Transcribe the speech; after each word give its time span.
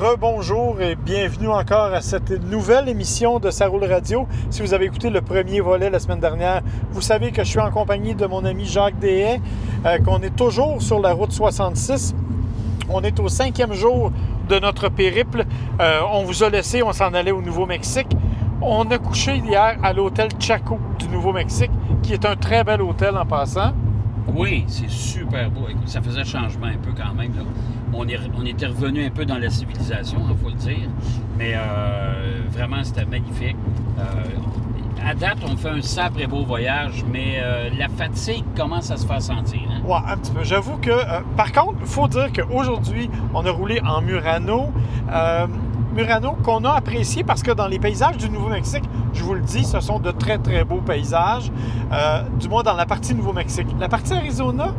Rebonjour 0.00 0.80
et 0.80 0.94
bienvenue 0.94 1.48
encore 1.48 1.92
à 1.92 2.00
cette 2.00 2.30
nouvelle 2.30 2.88
émission 2.88 3.40
de 3.40 3.50
Sa 3.50 3.66
Roule 3.66 3.82
Radio. 3.82 4.28
Si 4.48 4.62
vous 4.62 4.72
avez 4.72 4.84
écouté 4.84 5.10
le 5.10 5.22
premier 5.22 5.58
volet 5.60 5.90
la 5.90 5.98
semaine 5.98 6.20
dernière, 6.20 6.62
vous 6.92 7.00
savez 7.00 7.32
que 7.32 7.42
je 7.42 7.48
suis 7.48 7.58
en 7.58 7.72
compagnie 7.72 8.14
de 8.14 8.24
mon 8.24 8.44
ami 8.44 8.64
Jacques 8.64 9.00
Deshaies, 9.00 9.40
euh, 9.84 9.98
qu'on 9.98 10.20
est 10.20 10.36
toujours 10.36 10.80
sur 10.80 11.00
la 11.00 11.12
route 11.12 11.32
66. 11.32 12.14
On 12.88 13.02
est 13.02 13.18
au 13.18 13.26
cinquième 13.26 13.72
jour 13.72 14.12
de 14.48 14.60
notre 14.60 14.88
périple. 14.88 15.44
Euh, 15.80 15.98
on 16.12 16.22
vous 16.22 16.44
a 16.44 16.48
laissé, 16.48 16.80
on 16.80 16.92
s'en 16.92 17.12
allait 17.12 17.32
au 17.32 17.42
Nouveau-Mexique. 17.42 18.16
On 18.62 18.88
a 18.92 18.98
couché 18.98 19.38
hier 19.38 19.78
à 19.82 19.92
l'hôtel 19.92 20.28
Chaco 20.38 20.78
du 21.00 21.08
Nouveau-Mexique, 21.08 21.72
qui 22.04 22.12
est 22.12 22.24
un 22.24 22.36
très 22.36 22.62
bel 22.62 22.82
hôtel 22.82 23.16
en 23.16 23.26
passant. 23.26 23.72
Oui, 24.34 24.64
c'est 24.66 24.90
super 24.90 25.50
beau. 25.50 25.68
Écoute, 25.68 25.88
ça 25.88 26.02
faisait 26.02 26.24
changement 26.24 26.66
un 26.66 26.76
peu 26.76 26.90
quand 26.96 27.14
même. 27.14 27.32
Là. 27.34 27.42
On, 27.92 28.04
était 28.44 28.66
revenu 28.66 29.04
un 29.04 29.10
peu 29.10 29.24
dans 29.24 29.38
la 29.38 29.50
civilisation, 29.50 30.20
il 30.30 30.36
faut 30.36 30.48
le 30.50 30.54
dire. 30.54 30.88
Mais 31.36 31.54
euh, 31.54 32.40
vraiment, 32.50 32.84
c'était 32.84 33.06
magnifique. 33.06 33.56
Euh, 33.98 34.02
à 35.04 35.14
date, 35.14 35.38
on 35.48 35.56
fait 35.56 35.70
un 35.70 35.80
sacré 35.80 36.26
beau 36.26 36.44
voyage, 36.44 37.04
mais 37.10 37.38
euh, 37.38 37.70
la 37.78 37.88
fatigue 37.88 38.44
commence 38.56 38.90
à 38.90 38.96
se 38.96 39.06
faire 39.06 39.22
sentir. 39.22 39.60
hein. 39.70 40.02
Un 40.06 40.16
petit 40.18 40.32
peu. 40.32 40.44
J'avoue 40.44 40.76
que, 40.76 40.90
par 41.36 41.52
contre, 41.52 41.78
il 41.80 41.86
faut 41.86 42.08
dire 42.08 42.30
qu'aujourd'hui, 42.32 43.08
on 43.32 43.44
a 43.46 43.50
roulé 43.50 43.80
en 43.80 44.02
Murano. 44.02 44.70
Murano 45.94 46.32
qu'on 46.42 46.64
a 46.64 46.72
apprécié 46.72 47.24
parce 47.24 47.42
que 47.42 47.50
dans 47.50 47.66
les 47.66 47.78
paysages 47.78 48.16
du 48.16 48.28
Nouveau-Mexique, 48.30 48.84
je 49.12 49.22
vous 49.24 49.34
le 49.34 49.40
dis, 49.40 49.64
ce 49.64 49.80
sont 49.80 49.98
de 49.98 50.10
très, 50.10 50.38
très 50.38 50.64
beaux 50.64 50.80
paysages, 50.80 51.50
euh, 51.92 52.22
du 52.38 52.48
moins 52.48 52.62
dans 52.62 52.74
la 52.74 52.86
partie 52.86 53.14
Nouveau-Mexique. 53.14 53.66
La 53.80 53.88
partie 53.88 54.12
Arizona, 54.14 54.74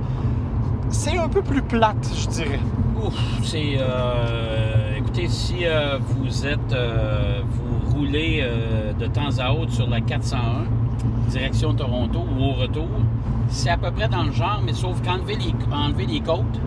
c'est 0.90 1.18
un 1.18 1.28
peu 1.28 1.42
plus 1.42 1.62
plate, 1.62 2.10
je 2.16 2.28
dirais. 2.28 2.60
Ouf, 3.04 3.14
c'est. 3.44 3.78
euh, 3.80 4.98
écoutez, 4.98 5.28
si 5.28 5.66
euh, 5.66 5.98
vous 6.00 6.46
êtes. 6.46 6.76
vous 7.46 7.98
roulez 7.98 8.48
de 8.98 9.06
temps 9.08 9.38
à 9.40 9.52
autre 9.52 9.72
sur 9.74 9.90
la 9.90 10.02
401, 10.02 10.66
direction 11.30 11.74
Toronto 11.74 12.20
ou 12.38 12.44
au 12.44 12.52
retour, 12.54 12.88
c'est 13.50 13.70
à 13.70 13.78
peu 13.78 13.92
près 13.92 14.08
dans 14.08 14.24
le 14.24 14.32
genre, 14.32 14.62
mais 14.66 14.74
sauf 14.74 15.02
qu'enlever 15.02 15.36
les, 15.36 15.54
enlever 15.74 16.06
les 16.06 16.22
côtes, 16.22 16.60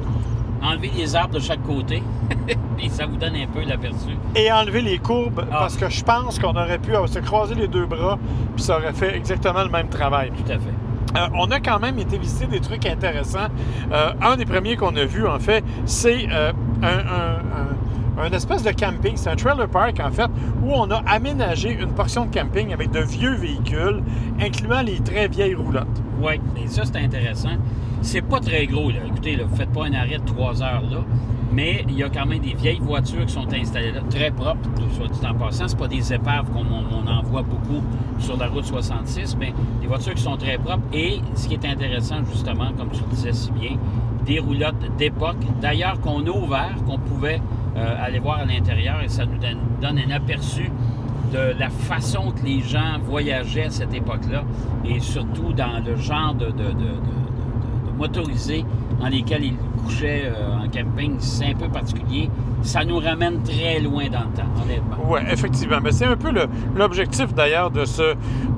enlever 0.63 0.91
les 0.97 1.15
arbres 1.17 1.35
de 1.35 1.41
chaque 1.41 1.63
côté, 1.63 2.03
puis 2.77 2.89
ça 2.91 3.07
vous 3.07 3.17
donne 3.17 3.35
un 3.37 3.47
peu 3.47 3.63
l'aperçu. 3.63 4.11
Et 4.37 4.51
enlever 4.53 4.81
les 4.83 4.99
courbes 4.99 5.45
Ah. 5.51 5.57
parce 5.61 5.77
que 5.77 5.89
je 5.89 6.03
pense 6.05 6.39
qu'on 6.39 6.51
aurait 6.57 6.79
pu 6.79 6.93
se 7.07 7.19
croiser 7.19 7.55
les 7.55 7.69
deux 7.69 7.87
bras 7.87 8.19
puis 8.55 8.63
ça 8.65 8.79
aurait 8.79 8.93
fait 8.93 9.17
exactement 9.17 9.63
le 9.63 9.71
même 9.71 9.89
travail. 9.89 10.31
Tout 10.31 10.51
à 10.53 10.57
fait. 10.59 11.19
Euh, 11.19 11.27
on 11.35 11.51
a 11.51 11.61
quand 11.61 11.79
même 11.79 11.99
été 11.99 12.17
visiter 12.17 12.47
des 12.47 12.61
trucs 12.61 12.87
intéressants. 12.87 13.49
Euh, 13.93 14.13
un 14.23 14.37
des 14.37 14.47
premiers 14.47 14.77
qu'on 14.77 14.97
a 14.97 15.05
vu, 15.05 15.27
en 15.27 15.39
fait, 15.39 15.63
c'est 15.85 16.27
euh, 16.31 16.53
un, 16.83 16.87
un- 16.87 18.21
un- 18.21 18.23
un 18.25 18.31
espèce 18.31 18.63
de 18.63 18.71
camping. 18.71 19.13
C'est 19.17 19.29
un 19.31 19.37
trailer 19.37 19.69
park, 19.69 20.01
en 20.03 20.11
fait, 20.11 20.31
où 20.63 20.73
on 20.73 20.91
a 20.91 21.03
aménagé 21.07 21.71
une 21.73 21.93
portion 21.93 22.25
de 22.27 22.35
camping 22.35 22.73
avec 22.73 22.91
de 22.93 23.01
vieux 23.01 23.35
véhicules, 23.35 24.03
incluant 24.41 24.81
les 24.83 25.01
très 25.01 25.29
vieilles 25.29 25.55
roulottes. 25.55 26.01
Oui, 26.23 26.41
et 26.57 26.67
ça, 26.69 26.83
c'est 26.85 26.97
intéressant. 26.99 27.57
C'est 28.03 28.23
pas 28.23 28.41
très 28.41 28.67
gros, 28.67 28.91
là. 28.91 28.99
Écoutez, 29.07 29.37
vous 29.37 29.57
faites 29.57 29.73
pas 29.73 29.87
un 29.87 29.95
arrêt 29.95 30.19
de 30.19 30.25
trois 30.25 30.61
heures, 30.63 30.83
là. 30.91 31.05
Mais 31.53 31.85
il 31.89 31.97
y 31.97 32.03
a 32.03 32.09
quand 32.09 32.27
même 32.27 32.41
des 32.41 32.55
vieilles 32.55 32.81
voitures 32.81 33.27
qui 33.27 33.33
sont 33.33 33.53
installées 33.53 33.93
là, 33.93 34.01
très 34.09 34.31
propres, 34.31 34.69
soit 34.97 35.09
dit 35.09 35.27
en 35.27 35.35
passant. 35.35 35.69
C'est 35.69 35.79
pas 35.79 35.87
des 35.87 36.13
épaves 36.13 36.51
comme 36.51 36.67
on, 36.73 36.83
on 36.97 37.07
en 37.07 37.23
voit 37.23 37.43
beaucoup 37.43 37.83
sur 38.19 38.39
la 38.39 38.49
route 38.49 38.65
66, 38.65 39.37
mais 39.39 39.53
des 39.81 39.87
voitures 39.87 40.15
qui 40.15 40.23
sont 40.23 40.37
très 40.37 40.57
propres. 40.57 40.83
Et 40.93 41.21
ce 41.35 41.49
qui 41.49 41.55
est 41.55 41.67
intéressant, 41.67 42.25
justement, 42.31 42.73
comme 42.77 42.91
tu 42.91 43.01
le 43.03 43.11
disais 43.15 43.33
si 43.33 43.53
bien, 43.53 43.77
des 44.25 44.39
roulottes 44.39 44.97
d'époque, 44.97 45.37
d'ailleurs 45.61 46.01
qu'on 46.01 46.27
a 46.27 46.31
ouvert, 46.31 46.75
qu'on 46.87 46.99
pouvait 46.99 47.41
euh, 47.77 48.05
aller 48.05 48.19
voir 48.19 48.39
à 48.39 48.45
l'intérieur, 48.47 49.03
et 49.03 49.09
ça 49.09 49.27
nous 49.27 49.39
donne, 49.39 49.99
un 49.99 50.11
aperçu 50.11 50.71
de 51.33 51.59
la 51.59 51.69
façon 51.71 52.33
que 52.33 52.45
les 52.45 52.61
gens 52.61 52.99
voyageaient 53.05 53.65
à 53.65 53.71
cette 53.71 53.95
époque-là 53.95 54.45
et 54.85 55.01
surtout 55.01 55.53
dans 55.53 55.83
le 55.85 55.97
genre 55.97 56.35
de 56.35 56.51
motorisés 58.03 58.65
dans 59.01 59.09
lesquels 59.09 59.45
ils 59.45 59.57
couchaient 59.85 60.25
euh, 60.27 60.65
en 60.65 60.69
camping. 60.69 61.17
C'est 61.19 61.47
un 61.47 61.55
peu 61.55 61.69
particulier. 61.69 62.29
Ça 62.63 62.85
nous 62.85 62.99
ramène 62.99 63.43
très 63.43 63.81
loin 63.81 64.05
dans 64.09 64.25
le 64.29 64.37
temps, 64.37 64.51
honnêtement. 64.63 64.97
Oui, 65.09 65.21
effectivement. 65.31 65.79
Mais 65.83 65.93
c'est 65.93 66.07
un 66.07 66.17
peu 66.17 66.31
l'objectif, 66.77 67.33
d'ailleurs, 67.35 67.71
de, 67.71 67.85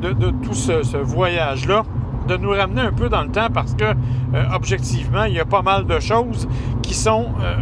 de, 0.02 0.30
tout 0.44 0.54
ce, 0.54 0.82
ce 0.82 0.96
voyage-là, 0.96 1.82
de 2.28 2.36
nous 2.36 2.50
ramener 2.50 2.82
un 2.82 2.92
peu 2.92 3.08
dans 3.08 3.22
le 3.22 3.30
temps 3.30 3.48
parce 3.52 3.74
que, 3.74 3.84
euh, 3.84 4.44
objectivement, 4.54 5.24
il 5.24 5.34
y 5.34 5.40
a 5.40 5.44
pas 5.44 5.62
mal 5.62 5.86
de 5.86 5.98
choses 6.00 6.48
qui 6.82 6.94
sont, 6.94 7.26
euh, 7.42 7.56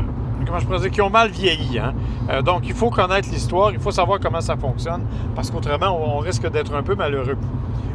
comment 0.47 0.59
je 0.59 0.67
pourrais 0.67 0.81
dire, 0.81 0.91
qui 0.91 1.01
ont 1.01 1.11
mal 1.11 1.31
vieilli. 1.31 1.79
hein. 1.79 1.95
Euh, 2.31 2.43
donc, 2.43 2.63
il 2.65 2.75
faut 2.75 2.91
connaître 2.91 3.29
l'histoire, 3.31 3.73
il 3.73 3.81
faut 3.81 3.91
savoir 3.91 4.21
comment 4.21 4.41
ça 4.41 4.57
fonctionne 4.57 5.05
parce 5.35 5.51
qu'autrement, 5.51 6.17
on, 6.17 6.19
risque 6.19 6.49
d'être 6.51 6.75
un 6.75 6.83
peu 6.83 6.95
malheureux. 6.95 7.37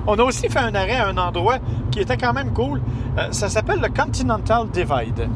On 0.05 0.17
a 0.17 0.23
aussi 0.23 0.49
fait 0.49 0.59
un 0.59 0.75
arrêt 0.75 0.97
à 0.97 1.07
un 1.07 1.17
endroit 1.17 1.57
qui 1.91 1.99
était 1.99 2.17
quand 2.17 2.33
même 2.33 2.53
cool. 2.53 2.81
Euh, 3.17 3.27
ça 3.31 3.49
s'appelle 3.49 3.79
le 3.79 3.89
Continental 3.89 4.67
Divide. 4.69 5.29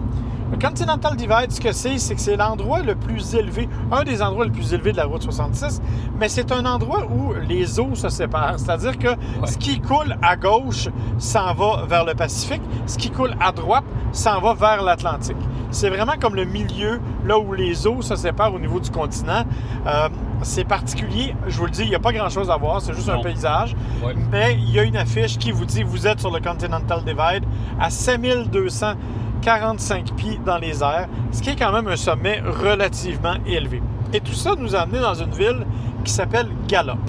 Le 0.52 0.58
Continental 0.58 1.16
Divide, 1.16 1.50
ce 1.50 1.62
que 1.62 1.72
c'est, 1.72 1.98
c'est 1.98 2.14
que 2.14 2.20
c'est 2.20 2.36
l'endroit 2.36 2.82
le 2.82 2.96
plus 2.96 3.36
élevé, 3.36 3.70
un 3.90 4.04
des 4.04 4.22
endroits 4.22 4.44
les 4.44 4.52
plus 4.52 4.74
élevés 4.74 4.92
de 4.92 4.98
la 4.98 5.06
route 5.06 5.22
66, 5.22 5.82
mais 6.20 6.28
c'est 6.28 6.52
un 6.52 6.66
endroit 6.66 7.06
où 7.10 7.34
les 7.48 7.80
eaux 7.80 7.96
se 7.96 8.10
séparent. 8.10 8.60
C'est-à-dire 8.60 8.98
que 9.00 9.08
ce 9.46 9.58
qui 9.58 9.80
coule 9.80 10.18
à 10.22 10.36
gauche 10.36 10.90
s'en 11.18 11.54
va 11.54 11.86
vers 11.88 12.04
le 12.04 12.16
Pacifique, 12.16 12.62
ce 12.86 12.98
qui 12.98 13.12
coule 13.12 13.34
à 13.40 13.54
droite 13.54 13.86
s'en 14.12 14.42
va 14.42 14.54
vers 14.54 14.84
l'Atlantique. 14.84 15.38
C'est 15.72 15.90
vraiment 15.90 16.14
comme 16.20 16.36
le 16.36 16.46
milieu, 16.46 17.00
là 17.26 17.40
où 17.40 17.54
les 17.54 17.88
eaux 17.88 18.02
se 18.02 18.16
séparent 18.16 18.54
au 18.54 18.60
niveau 18.60 18.82
du 18.82 18.92
continent. 18.92 19.46
Euh, 19.88 20.10
c'est 20.42 20.66
particulier, 20.66 21.34
je 21.48 21.58
vous 21.58 21.66
le 21.66 21.72
dis, 21.72 21.84
il 21.84 21.90
n'y 21.90 21.96
a 21.96 22.00
pas 22.00 22.12
grand-chose 22.12 22.52
à 22.52 22.58
voir, 22.58 22.82
c'est 22.82 22.94
juste 22.94 23.08
un 23.10 23.22
paysage. 23.22 23.74
Ouais. 24.04 24.14
Mais 24.32 24.56
il 24.56 24.70
y 24.70 24.80
a 24.80 24.84
une 24.84 24.98
affiche 24.98 25.38
qui 25.38 25.52
vous 25.52 25.64
dit 25.66 25.84
vous 25.84 26.08
êtes 26.08 26.20
sur 26.20 26.32
le 26.32 26.42
Continental 26.42 27.06
Divide 27.06 27.46
à 27.80 27.90
7245 27.90 30.14
pieds 30.16 30.42
dans 30.46 30.58
les 30.58 30.84
airs, 30.84 31.08
ce 31.32 31.42
qui 31.42 31.52
est 31.52 31.56
quand 31.56 31.72
même 31.72 31.88
un 31.88 31.96
sommet 31.96 32.42
relativement 32.42 33.36
élevé. 33.46 33.82
Et 34.14 34.20
tout 34.20 34.34
ça 34.34 34.56
nous 34.58 34.76
a 34.76 34.80
amené 34.80 35.00
dans 35.00 35.14
une 35.14 35.32
ville 35.32 35.66
qui 36.04 36.12
s'appelle 36.12 36.50
Gallup. 36.68 37.00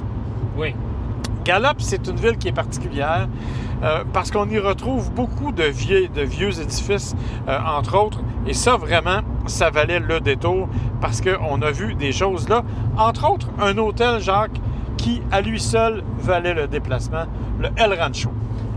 Oui. 0.56 0.72
Gallup, 1.44 1.78
c'est 1.78 2.06
une 2.06 2.14
ville 2.16 2.38
qui 2.38 2.46
est 2.48 2.52
particulière 2.52 3.26
euh, 3.82 4.04
parce 4.12 4.30
qu'on 4.30 4.48
y 4.48 4.58
retrouve 4.58 5.12
beaucoup 5.12 5.52
de 5.52 5.64
vieux, 5.64 6.08
édifices, 6.60 7.14
euh, 7.48 7.58
entre 7.66 7.98
autres. 7.98 8.20
Et 8.46 8.54
ça, 8.54 8.76
vraiment, 8.76 9.20
ça 9.46 9.70
valait 9.70 9.98
le 9.98 10.20
détour 10.20 10.68
parce 11.00 11.20
qu'on 11.20 11.60
a 11.62 11.70
vu 11.70 11.94
des 11.94 12.12
choses 12.12 12.48
là. 12.48 12.62
Entre 12.96 13.30
autres, 13.30 13.48
un 13.60 13.76
hôtel, 13.78 14.20
Jacques, 14.20 14.60
qui, 14.96 15.22
à 15.32 15.40
lui 15.40 15.60
seul, 15.60 16.02
valait 16.18 16.54
le 16.54 16.68
déplacement, 16.68 17.24
le 17.58 17.68
El 17.76 17.98
Rancho. 17.98 18.30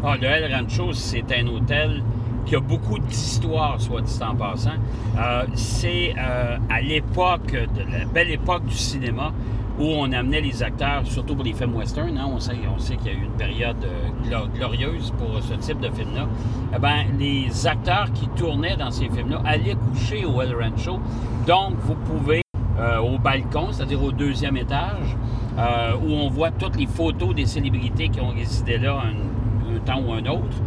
Ah, 0.03 0.15
le 0.19 0.27
El 0.27 0.53
Rancho, 0.53 0.93
c'est 0.93 1.25
un 1.31 1.47
hôtel 1.47 2.03
qui 2.45 2.55
a 2.55 2.59
beaucoup 2.59 2.99
d'histoire, 2.99 3.79
soit 3.79 4.01
dit 4.01 4.19
en 4.21 4.35
passant. 4.35 4.69
Euh, 5.17 5.43
c'est 5.55 6.13
à 6.17 6.81
l'époque, 6.81 7.51
de 7.51 7.91
la 7.91 8.05
belle 8.05 8.31
époque 8.31 8.65
du 8.65 8.75
cinéma, 8.75 9.31
où 9.79 9.83
on 9.85 10.11
amenait 10.11 10.41
les 10.41 10.63
acteurs, 10.63 11.01
surtout 11.05 11.35
pour 11.35 11.43
les 11.43 11.53
films 11.53 11.75
western. 11.75 12.17
hein, 12.17 12.27
on 12.33 12.39
sait, 12.39 12.53
on 12.73 12.79
sait 12.79 12.95
qu'il 12.95 13.07
y 13.07 13.09
a 13.09 13.13
eu 13.17 13.23
une 13.25 13.31
période 13.31 13.75
euh, 13.83 14.29
glo- 14.29 14.47
glorieuse 14.55 15.13
pour 15.17 15.41
ce 15.41 15.53
type 15.55 15.79
de 15.81 15.89
film-là. 15.89 16.27
Eh 16.75 16.79
ben, 16.79 17.05
les 17.19 17.67
acteurs 17.67 18.11
qui 18.13 18.27
tournaient 18.29 18.77
dans 18.77 18.91
ces 18.91 19.09
films-là 19.09 19.41
allaient 19.45 19.75
coucher 19.91 20.25
au 20.25 20.41
El 20.41 20.55
Rancho. 20.55 20.99
Donc, 21.45 21.73
vous 21.81 21.95
pouvez 21.95 22.41
euh, 22.79 22.99
au 22.99 23.17
balcon, 23.17 23.67
c'est-à-dire 23.71 24.01
au 24.03 24.11
deuxième 24.11 24.57
étage, 24.57 25.15
euh, 25.57 25.93
où 26.05 26.11
on 26.11 26.29
voit 26.29 26.51
toutes 26.51 26.77
les 26.77 26.87
photos 26.87 27.33
des 27.35 27.45
célébrités 27.45 28.09
qui 28.09 28.19
ont 28.21 28.29
résidé 28.29 28.77
là 28.77 29.01
un, 29.03 29.75
un 29.75 29.79
temps 29.79 30.01
ou 30.05 30.13
un 30.13 30.25
autre. 30.25 30.57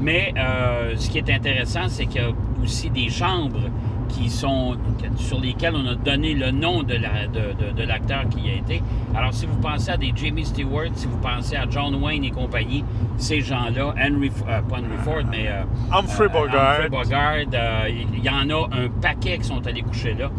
Mais 0.00 0.34
euh, 0.36 0.94
ce 0.96 1.08
qui 1.08 1.18
est 1.18 1.30
intéressant, 1.30 1.88
c'est 1.88 2.06
qu'il 2.06 2.20
y 2.20 2.24
a 2.24 2.28
aussi 2.62 2.90
des 2.90 3.08
chambres 3.08 3.60
qui 4.08 4.30
sont 4.30 4.76
sur 5.16 5.40
lesquelles 5.40 5.74
on 5.76 5.86
a 5.86 5.94
donné 5.94 6.34
le 6.34 6.50
nom 6.50 6.82
de, 6.82 6.94
la, 6.94 7.26
de, 7.26 7.52
de- 7.64 7.72
de 7.76 7.82
l'acteur 7.82 8.28
qui 8.30 8.40
y 8.46 8.50
a 8.50 8.54
été. 8.54 8.82
Alors, 9.14 9.32
si 9.34 9.46
vous 9.46 9.56
pensez 9.56 9.90
à 9.90 9.96
des 9.96 10.12
Jamie 10.14 10.44
Stewart, 10.44 10.88
si 10.94 11.06
vous 11.06 11.18
pensez 11.18 11.56
à 11.56 11.64
John 11.68 11.94
Wayne 12.02 12.24
et 12.24 12.30
compagnie, 12.30 12.84
ces 13.16 13.40
gens-là, 13.40 13.94
Henry, 13.98 14.30
euh, 14.48 14.60
pas 14.62 14.76
Henry 14.76 14.98
Ford, 15.04 15.22
mais 15.30 15.48
euh, 15.48 15.62
Humphrey 15.92 16.26
euh, 16.26 16.28
Bogart. 16.28 16.70
Humphrey 16.80 16.88
Bogart, 16.88 17.34
euh, 17.54 17.88
il 18.14 18.24
y 18.24 18.28
en 18.30 18.48
a 18.50 18.68
un 18.76 18.88
paquet 19.00 19.38
qui 19.38 19.44
sont 19.44 19.66
allés 19.66 19.82
coucher 19.82 20.14
là. 20.14 20.30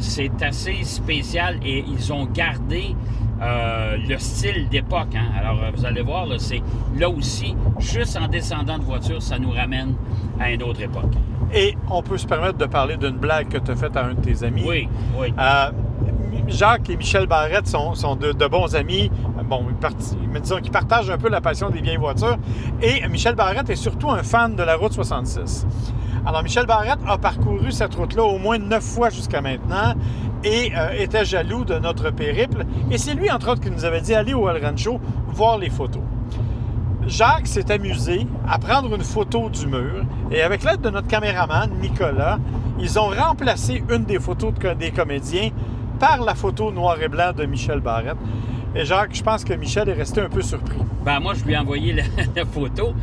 C'est 0.00 0.42
assez 0.42 0.84
spécial 0.84 1.58
et 1.64 1.84
ils 1.86 2.12
ont 2.12 2.24
gardé 2.26 2.94
euh, 3.42 3.96
le 4.08 4.18
style 4.18 4.68
d'époque. 4.68 5.14
hein. 5.14 5.26
Alors, 5.38 5.58
euh, 5.62 5.70
vous 5.74 5.84
allez 5.84 6.02
voir, 6.02 6.26
là, 6.26 6.36
c'est 6.38 6.62
là 6.98 7.08
aussi, 7.08 7.54
juste 7.78 8.16
en 8.20 8.28
descendant 8.28 8.78
de 8.78 8.84
voiture, 8.84 9.22
ça 9.22 9.38
nous 9.38 9.50
ramène 9.50 9.94
à 10.38 10.50
une 10.50 10.62
autre 10.62 10.80
époque. 10.82 11.12
Et 11.52 11.76
on 11.90 12.02
peut 12.02 12.18
se 12.18 12.26
permettre 12.26 12.58
de 12.58 12.66
parler 12.66 12.96
d'une 12.96 13.16
blague 13.16 13.48
que 13.48 13.58
tu 13.58 13.70
as 13.70 13.76
faite 13.76 13.96
à 13.96 14.04
un 14.06 14.14
de 14.14 14.20
tes 14.20 14.44
amis. 14.44 14.62
Oui, 14.66 14.88
oui. 15.18 15.34
Euh, 15.38 15.70
Jacques 16.48 16.90
et 16.90 16.96
Michel 16.96 17.26
Barrette 17.26 17.66
sont, 17.66 17.94
sont 17.94 18.16
de, 18.16 18.32
de 18.32 18.46
bons 18.46 18.74
amis. 18.74 19.10
Bon, 19.48 19.64
ils 19.68 20.40
disons 20.40 20.58
qu'ils 20.60 20.70
partagent 20.70 21.10
un 21.10 21.18
peu 21.18 21.28
la 21.28 21.40
passion 21.40 21.70
des 21.70 21.80
vieilles 21.80 21.96
voitures. 21.96 22.36
Et 22.82 23.06
Michel 23.08 23.34
Barrette 23.34 23.68
est 23.70 23.76
surtout 23.76 24.10
un 24.10 24.22
fan 24.22 24.54
de 24.54 24.62
la 24.62 24.76
route 24.76 24.92
66. 24.92 25.66
Alors, 26.26 26.42
Michel 26.42 26.66
Barrette 26.66 26.98
a 27.06 27.18
parcouru 27.18 27.72
cette 27.72 27.94
route-là 27.94 28.22
au 28.22 28.38
moins 28.38 28.58
neuf 28.58 28.82
fois 28.84 29.10
jusqu'à 29.10 29.40
maintenant. 29.40 29.94
Et 30.44 30.72
euh, 30.76 30.90
était 30.98 31.24
jaloux 31.24 31.64
de 31.64 31.74
notre 31.78 32.10
périple. 32.10 32.64
Et 32.90 32.98
c'est 32.98 33.14
lui, 33.14 33.30
entre 33.30 33.50
autres, 33.50 33.60
qui 33.60 33.70
nous 33.70 33.84
avait 33.84 34.00
dit 34.00 34.14
allez 34.14 34.34
au 34.34 34.48
El 34.48 34.64
Rancho 34.64 35.00
voir 35.28 35.58
les 35.58 35.70
photos. 35.70 36.02
Jacques 37.06 37.46
s'est 37.46 37.70
amusé 37.72 38.26
à 38.48 38.58
prendre 38.58 38.94
une 38.94 39.02
photo 39.02 39.48
du 39.48 39.66
mur 39.66 40.04
et 40.30 40.42
avec 40.42 40.62
l'aide 40.62 40.80
de 40.80 40.90
notre 40.90 41.08
caméraman, 41.08 41.70
Nicolas, 41.80 42.38
ils 42.78 42.98
ont 42.98 43.08
remplacé 43.08 43.82
une 43.90 44.04
des 44.04 44.18
photos 44.18 44.52
des 44.78 44.90
comédiens 44.90 45.50
par 45.98 46.22
la 46.22 46.34
photo 46.34 46.70
noir 46.70 47.00
et 47.02 47.08
blanc 47.08 47.32
de 47.32 47.44
Michel 47.46 47.80
Barrette. 47.80 48.16
Et 48.74 48.84
Jacques, 48.84 49.14
je 49.14 49.22
pense 49.22 49.44
que 49.44 49.52
Michel 49.52 49.88
est 49.88 49.94
resté 49.94 50.20
un 50.20 50.28
peu 50.28 50.42
surpris. 50.42 50.78
Ben 51.04 51.18
moi, 51.18 51.34
je 51.34 51.44
lui 51.44 51.54
ai 51.54 51.58
envoyé 51.58 51.92
la, 51.92 52.44
photo. 52.52 52.94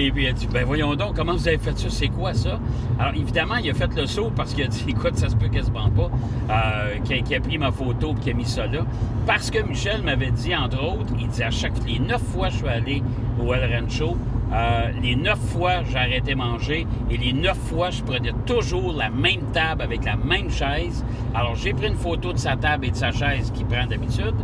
Et 0.00 0.12
puis 0.12 0.24
il 0.24 0.28
a 0.28 0.32
dit, 0.32 0.46
ben 0.46 0.64
voyons 0.64 0.94
donc, 0.94 1.16
comment 1.16 1.32
vous 1.32 1.48
avez 1.48 1.58
fait 1.58 1.76
ça? 1.76 1.90
C'est 1.90 2.06
quoi 2.06 2.32
ça? 2.32 2.60
Alors 3.00 3.12
évidemment, 3.14 3.56
il 3.56 3.68
a 3.68 3.74
fait 3.74 3.92
le 3.96 4.06
saut 4.06 4.30
parce 4.34 4.54
qu'il 4.54 4.62
a 4.62 4.68
dit, 4.68 4.84
écoute, 4.88 5.16
ça 5.16 5.28
se 5.28 5.34
peut 5.34 5.48
quasiment 5.48 5.90
pas, 5.90 6.08
euh, 6.50 7.00
qu'il 7.04 7.34
a, 7.34 7.40
pris 7.40 7.58
ma 7.58 7.72
photo 7.72 8.14
et 8.16 8.20
qu'il 8.20 8.32
a 8.32 8.36
mis 8.36 8.44
ça 8.44 8.66
là. 8.68 8.86
Parce 9.26 9.50
que 9.50 9.58
Michel 9.58 10.02
m'avait 10.02 10.30
dit, 10.30 10.54
entre 10.54 10.80
autres, 10.80 11.12
il 11.18 11.26
dit 11.26 11.42
à 11.42 11.50
chaque 11.50 11.72
les 11.84 11.98
neuf 11.98 12.22
fois 12.22 12.46
que 12.46 12.52
je 12.52 12.58
suis 12.58 12.68
allé 12.68 13.02
au 13.44 13.52
El 13.52 13.74
Rancho, 13.74 14.16
euh, 14.52 14.90
les 15.02 15.16
neuf 15.16 15.38
fois, 15.38 15.82
j'ai 15.90 15.98
arrêté 15.98 16.34
manger 16.34 16.86
et 17.10 17.16
les 17.16 17.32
neuf 17.32 17.58
fois, 17.58 17.90
je 17.90 18.02
prenais 18.02 18.32
toujours 18.46 18.92
la 18.92 19.10
même 19.10 19.42
table 19.52 19.82
avec 19.82 20.04
la 20.04 20.16
même 20.16 20.48
chaise. 20.48 21.04
Alors, 21.34 21.56
j'ai 21.56 21.74
pris 21.74 21.88
une 21.88 21.96
photo 21.96 22.32
de 22.32 22.38
sa 22.38 22.56
table 22.56 22.86
et 22.86 22.90
de 22.90 22.96
sa 22.96 23.10
chaise 23.10 23.50
qu'il 23.54 23.66
prend 23.66 23.86
d'habitude. 23.86 24.36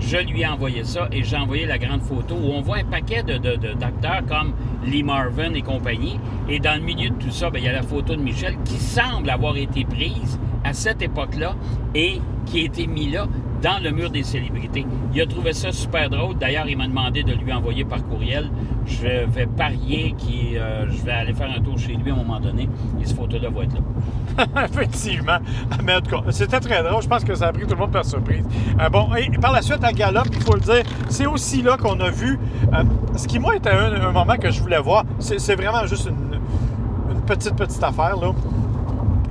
Je 0.00 0.16
lui 0.16 0.42
ai 0.42 0.46
envoyé 0.46 0.84
ça 0.84 1.08
et 1.12 1.22
j'ai 1.22 1.36
envoyé 1.36 1.66
la 1.66 1.78
grande 1.78 2.02
photo 2.02 2.34
où 2.34 2.52
on 2.52 2.60
voit 2.60 2.78
un 2.78 2.84
paquet 2.84 3.22
d'acteurs 3.22 4.22
de, 4.22 4.28
comme 4.28 4.52
Lee 4.84 5.02
Marvin 5.02 5.54
et 5.54 5.62
compagnie. 5.62 6.18
Et 6.48 6.60
dans 6.60 6.78
le 6.78 6.84
milieu 6.84 7.10
de 7.10 7.16
tout 7.16 7.30
ça, 7.30 7.50
ben, 7.50 7.58
il 7.58 7.64
y 7.64 7.68
a 7.68 7.72
la 7.72 7.82
photo 7.82 8.14
de 8.14 8.22
Michel 8.22 8.56
qui 8.64 8.76
semble 8.76 9.28
avoir 9.28 9.56
été 9.56 9.84
prise 9.84 10.38
à 10.64 10.72
cette 10.72 11.02
époque-là 11.02 11.54
et 11.94 12.20
qui 12.46 12.60
a 12.60 12.64
été 12.64 12.86
mise 12.86 13.12
là 13.12 13.28
dans 13.62 13.82
le 13.82 13.90
mur 13.90 14.10
des 14.10 14.22
célébrités. 14.22 14.86
Il 15.14 15.20
a 15.20 15.26
trouvé 15.26 15.52
ça 15.52 15.72
super 15.72 16.10
drôle. 16.10 16.36
D'ailleurs, 16.36 16.66
il 16.68 16.76
m'a 16.76 16.86
demandé 16.86 17.22
de 17.22 17.32
lui 17.32 17.52
envoyer 17.52 17.84
par 17.84 18.04
courriel. 18.04 18.50
Je 18.86 19.26
vais 19.26 19.46
parier 19.46 20.14
que 20.18 20.56
euh, 20.56 20.90
je 20.90 21.02
vais 21.04 21.12
aller 21.12 21.34
faire 21.34 21.50
un 21.54 21.60
tour 21.60 21.78
chez 21.78 21.94
lui 21.94 22.10
à 22.10 22.14
un 22.14 22.18
moment 22.18 22.40
donné 22.40 22.68
et 23.00 23.04
ce 23.04 23.14
photo-là 23.14 23.50
va 23.50 23.64
être 23.64 23.74
là. 23.74 24.64
Effectivement. 24.64 25.38
Mais 25.84 25.96
en 25.96 26.00
tout 26.00 26.10
cas, 26.10 26.30
c'était 26.30 26.60
très 26.60 26.82
drôle. 26.82 27.02
Je 27.02 27.08
pense 27.08 27.24
que 27.24 27.34
ça 27.34 27.48
a 27.48 27.52
pris 27.52 27.64
tout 27.64 27.74
le 27.74 27.80
monde 27.80 27.92
par 27.92 28.04
surprise. 28.04 28.44
Euh, 28.80 28.88
bon, 28.88 29.08
et 29.14 29.30
par 29.38 29.52
la 29.52 29.62
suite, 29.62 29.82
à 29.82 29.92
Galop, 29.92 30.22
il 30.32 30.40
faut 30.40 30.54
le 30.54 30.60
dire, 30.60 30.82
c'est 31.08 31.26
aussi 31.26 31.62
là 31.62 31.76
qu'on 31.76 31.98
a 32.00 32.10
vu 32.10 32.38
euh, 32.72 32.84
ce 33.16 33.26
qui, 33.26 33.38
moi, 33.38 33.56
était 33.56 33.70
un, 33.70 34.12
moment 34.12 34.36
que 34.36 34.50
je 34.50 34.60
voulais 34.60 34.80
voir. 34.80 35.04
C'est 35.18 35.54
vraiment 35.54 35.86
juste 35.86 36.08
une, 36.08 36.40
une 37.12 37.20
petite, 37.22 37.56
petite 37.56 37.82
affaire, 37.82 38.16
là 38.16 38.32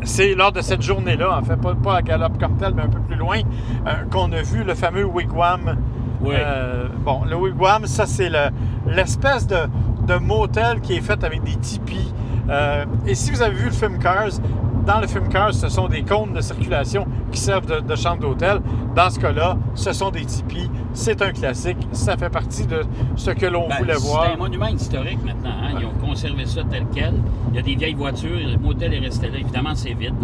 c'est 0.04 0.36
lors 0.36 0.52
de 0.52 0.62
cette 0.62 0.82
journée-là, 0.82 1.38
en 1.38 1.44
fait, 1.44 1.56
pas, 1.58 1.96
à 1.96 2.02
Galop 2.02 2.38
comme 2.40 2.58
tel, 2.58 2.74
mais 2.76 2.84
un 2.84 2.90
peu 2.90 3.00
plus 3.00 3.16
loin, 3.16 3.40
euh, 3.40 3.92
qu'on 4.12 4.32
a 4.32 4.42
vu 4.42 4.64
le 4.64 4.74
fameux 4.76 5.06
wigwam. 5.06 5.78
Oui. 6.22 6.36
Euh, 6.38 6.88
bon, 7.00 7.24
le 7.26 7.36
wigwam, 7.36 7.86
ça, 7.86 8.06
c'est 8.06 8.32
l'espèce 8.88 9.48
de, 9.48 10.18
motel 10.20 10.80
qui 10.82 10.96
est 10.96 11.02
fait 11.02 11.22
avec 11.24 11.44
des 11.44 11.56
tipis. 11.58 12.14
Euh, 12.50 12.86
et 13.06 13.14
si 13.14 13.32
vous 13.32 13.42
avez 13.42 13.56
vu 13.56 13.66
le 13.66 13.72
film 13.72 14.00
Cars, 14.00 14.40
dans 14.86 15.02
le 15.02 15.08
film 15.08 15.28
Cars, 15.28 15.54
ce 15.54 15.68
sont 15.68 15.90
des 15.90 16.04
cônes 16.04 16.32
de 16.34 16.40
circulation 16.40 17.06
qui 17.32 17.40
servent 17.40 17.66
de, 17.66 17.96
chambre 17.96 18.22
d'hôtel. 18.22 18.62
Dans 18.96 19.10
ce 19.10 19.20
cas-là, 19.20 19.58
ce 19.76 19.94
sont 19.94 20.10
des 20.10 20.26
tipis. 20.26 20.70
C'est 20.94 21.22
un 21.22 21.32
classique. 21.32 21.78
Ça 21.92 22.18
fait 22.18 22.30
partie 22.30 22.66
de 22.66 22.82
ce 23.16 23.32
que 23.32 23.46
l'on 23.46 23.68
ben, 23.68 23.78
voulait 23.80 23.96
voir. 23.96 24.26
C'est 24.26 24.34
un 24.34 24.38
monument 24.38 24.68
historique 24.68 25.24
maintenant. 25.24 25.50
Hein. 25.50 25.80
Ils 25.80 25.86
ont 25.86 26.08
conservé 26.08 26.46
ça 26.46 26.62
tel 26.70 26.86
quel. 26.94 27.14
Il 27.52 27.56
y 27.56 27.60
a 27.60 27.62
des 27.62 27.76
vieilles 27.76 27.94
voitures. 27.94 28.40
Le 28.40 28.58
motel 28.58 28.94
est 28.94 29.00
resté 29.00 29.30
là. 29.30 29.38
Évidemment, 29.38 29.76
c'est 29.76 29.94
vide. 29.94 30.16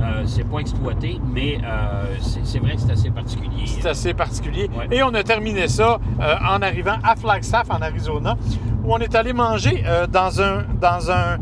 Euh, 0.00 0.24
c'est 0.26 0.44
pas 0.44 0.58
exploité, 0.58 1.18
mais 1.32 1.58
euh, 1.64 2.04
c'est 2.44 2.58
vrai 2.58 2.74
que 2.74 2.82
c'est 2.82 2.92
assez 2.92 3.10
particulier. 3.10 3.64
C'est 3.66 3.88
assez 3.88 4.12
particulier. 4.12 4.68
Et 4.90 5.02
on 5.02 5.14
a 5.14 5.22
terminé 5.22 5.68
ça 5.68 5.98
euh, 6.20 6.34
en 6.46 6.60
arrivant 6.60 6.96
à 7.02 7.16
Flagstaff, 7.16 7.70
en 7.70 7.80
Arizona, 7.80 8.36
où 8.84 8.92
on 8.92 8.98
est 8.98 9.14
allé 9.14 9.32
manger 9.32 9.82
dans 10.12 10.40
un, 10.40 10.64
dans 10.80 11.10
un 11.10 11.38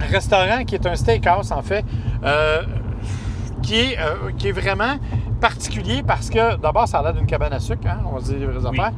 restaurant 0.00 0.64
qui 0.64 0.74
est 0.74 0.86
un 0.86 0.96
steakhouse, 0.96 1.52
en 1.52 1.62
fait, 1.62 1.84
qui, 3.68 3.80
est, 3.80 3.98
euh, 3.98 4.32
qui 4.38 4.48
est 4.48 4.52
vraiment 4.52 4.96
particulier 5.42 6.02
parce 6.02 6.30
que 6.30 6.56
d'abord, 6.56 6.88
ça 6.88 7.00
a 7.00 7.02
l'air 7.02 7.12
d'une 7.12 7.26
cabane 7.26 7.52
à 7.52 7.60
sucre, 7.60 7.86
hein, 7.86 7.98
on 8.06 8.16
va 8.16 8.20
dire 8.22 8.38
les 8.38 8.46
vraies 8.46 8.66
affaires. 8.66 8.92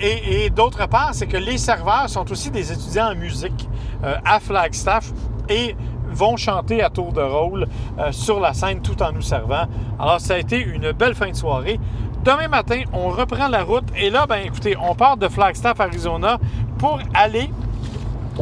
Et, 0.00 0.50
d'autre 0.50 0.88
part, 0.88 1.10
c'est 1.12 1.28
que 1.28 1.36
les 1.36 1.56
serveurs 1.56 2.10
sont 2.10 2.28
aussi 2.32 2.50
des 2.50 2.72
étudiants 2.72 3.12
en 3.12 3.14
musique 3.14 3.68
euh, 4.02 4.16
à 4.24 4.40
Flagstaff 4.40 5.12
et 5.48 5.76
vont 6.10 6.36
chanter 6.36 6.82
à 6.82 6.90
tour 6.90 7.12
de 7.12 7.20
rôle 7.20 7.66
sur 8.10 8.40
la 8.40 8.54
scène 8.54 8.80
tout 8.80 9.00
en 9.02 9.12
nous 9.12 9.22
servant. 9.22 9.66
Alors, 10.00 10.20
ça 10.20 10.34
a 10.34 10.38
été 10.38 10.58
une 10.58 10.92
belle 10.92 11.14
fin 11.14 11.28
de 11.28 11.36
soirée. 11.36 11.78
Demain 12.24 12.48
matin, 12.48 12.82
on 12.92 13.10
reprend 13.10 13.46
la 13.46 13.62
route 13.62 13.84
et 13.96 14.10
là, 14.10 14.26
ben 14.26 14.40
écoutez, 14.44 14.74
on 14.76 14.94
part 14.94 15.16
de 15.16 15.28
Flagstaff, 15.28 15.78
Arizona 15.80 16.38
pour 16.78 16.98
aller 17.14 17.50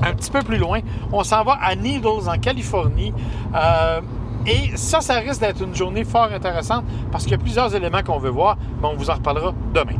un 0.03 0.15
petit 0.15 0.31
peu 0.31 0.41
plus 0.41 0.59
loin, 0.59 0.81
on 1.13 1.23
s'en 1.25 1.43
va 1.43 1.59
à 1.61 1.75
Needles, 1.75 2.29
en 2.29 2.39
Californie. 2.39 3.13
Euh, 3.55 4.01
et 4.47 4.77
ça, 4.77 5.01
ça 5.01 5.15
risque 5.15 5.41
d'être 5.41 5.63
une 5.63 5.75
journée 5.75 6.05
fort 6.05 6.31
intéressante 6.33 6.85
parce 7.11 7.25
qu'il 7.25 7.33
y 7.33 7.35
a 7.35 7.39
plusieurs 7.39 7.75
éléments 7.75 8.03
qu'on 8.03 8.19
veut 8.19 8.31
voir, 8.31 8.57
mais 8.81 8.89
on 8.89 8.95
vous 8.95 9.11
en 9.11 9.15
reparlera 9.15 9.55
demain. 9.75 9.99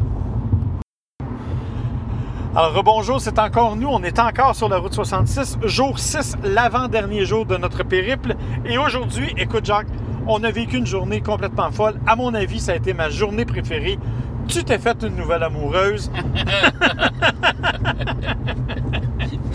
Alors, 2.55 2.73
rebonjour, 2.73 3.21
c'est 3.21 3.39
encore 3.39 3.77
nous. 3.77 3.89
On 3.89 4.03
est 4.03 4.19
encore 4.19 4.57
sur 4.57 4.71
la 4.71 4.79
route 4.79 4.95
66, 4.95 5.59
jour 5.65 5.99
6, 5.99 6.37
l'avant-dernier 6.43 7.27
jour 7.27 7.45
de 7.45 7.59
notre 7.59 7.83
périple. 7.83 8.35
Et 8.65 8.79
aujourd'hui, 8.79 9.31
écoute, 9.37 9.67
Jacques, 9.67 9.89
on 10.27 10.43
a 10.43 10.51
vécu 10.51 10.79
une 10.79 10.87
journée 10.87 11.21
complètement 11.21 11.71
folle. 11.71 12.01
À 12.07 12.17
mon 12.17 12.33
avis, 12.33 12.61
ça 12.61 12.73
a 12.73 12.77
été 12.77 12.95
ma 12.95 13.11
journée 13.11 13.45
préférée. 13.45 13.99
Tu 14.49 14.65
t'es 14.65 14.79
faite 14.79 15.03
une 15.03 15.17
nouvelle 15.17 15.43
amoureuse. 15.43 16.11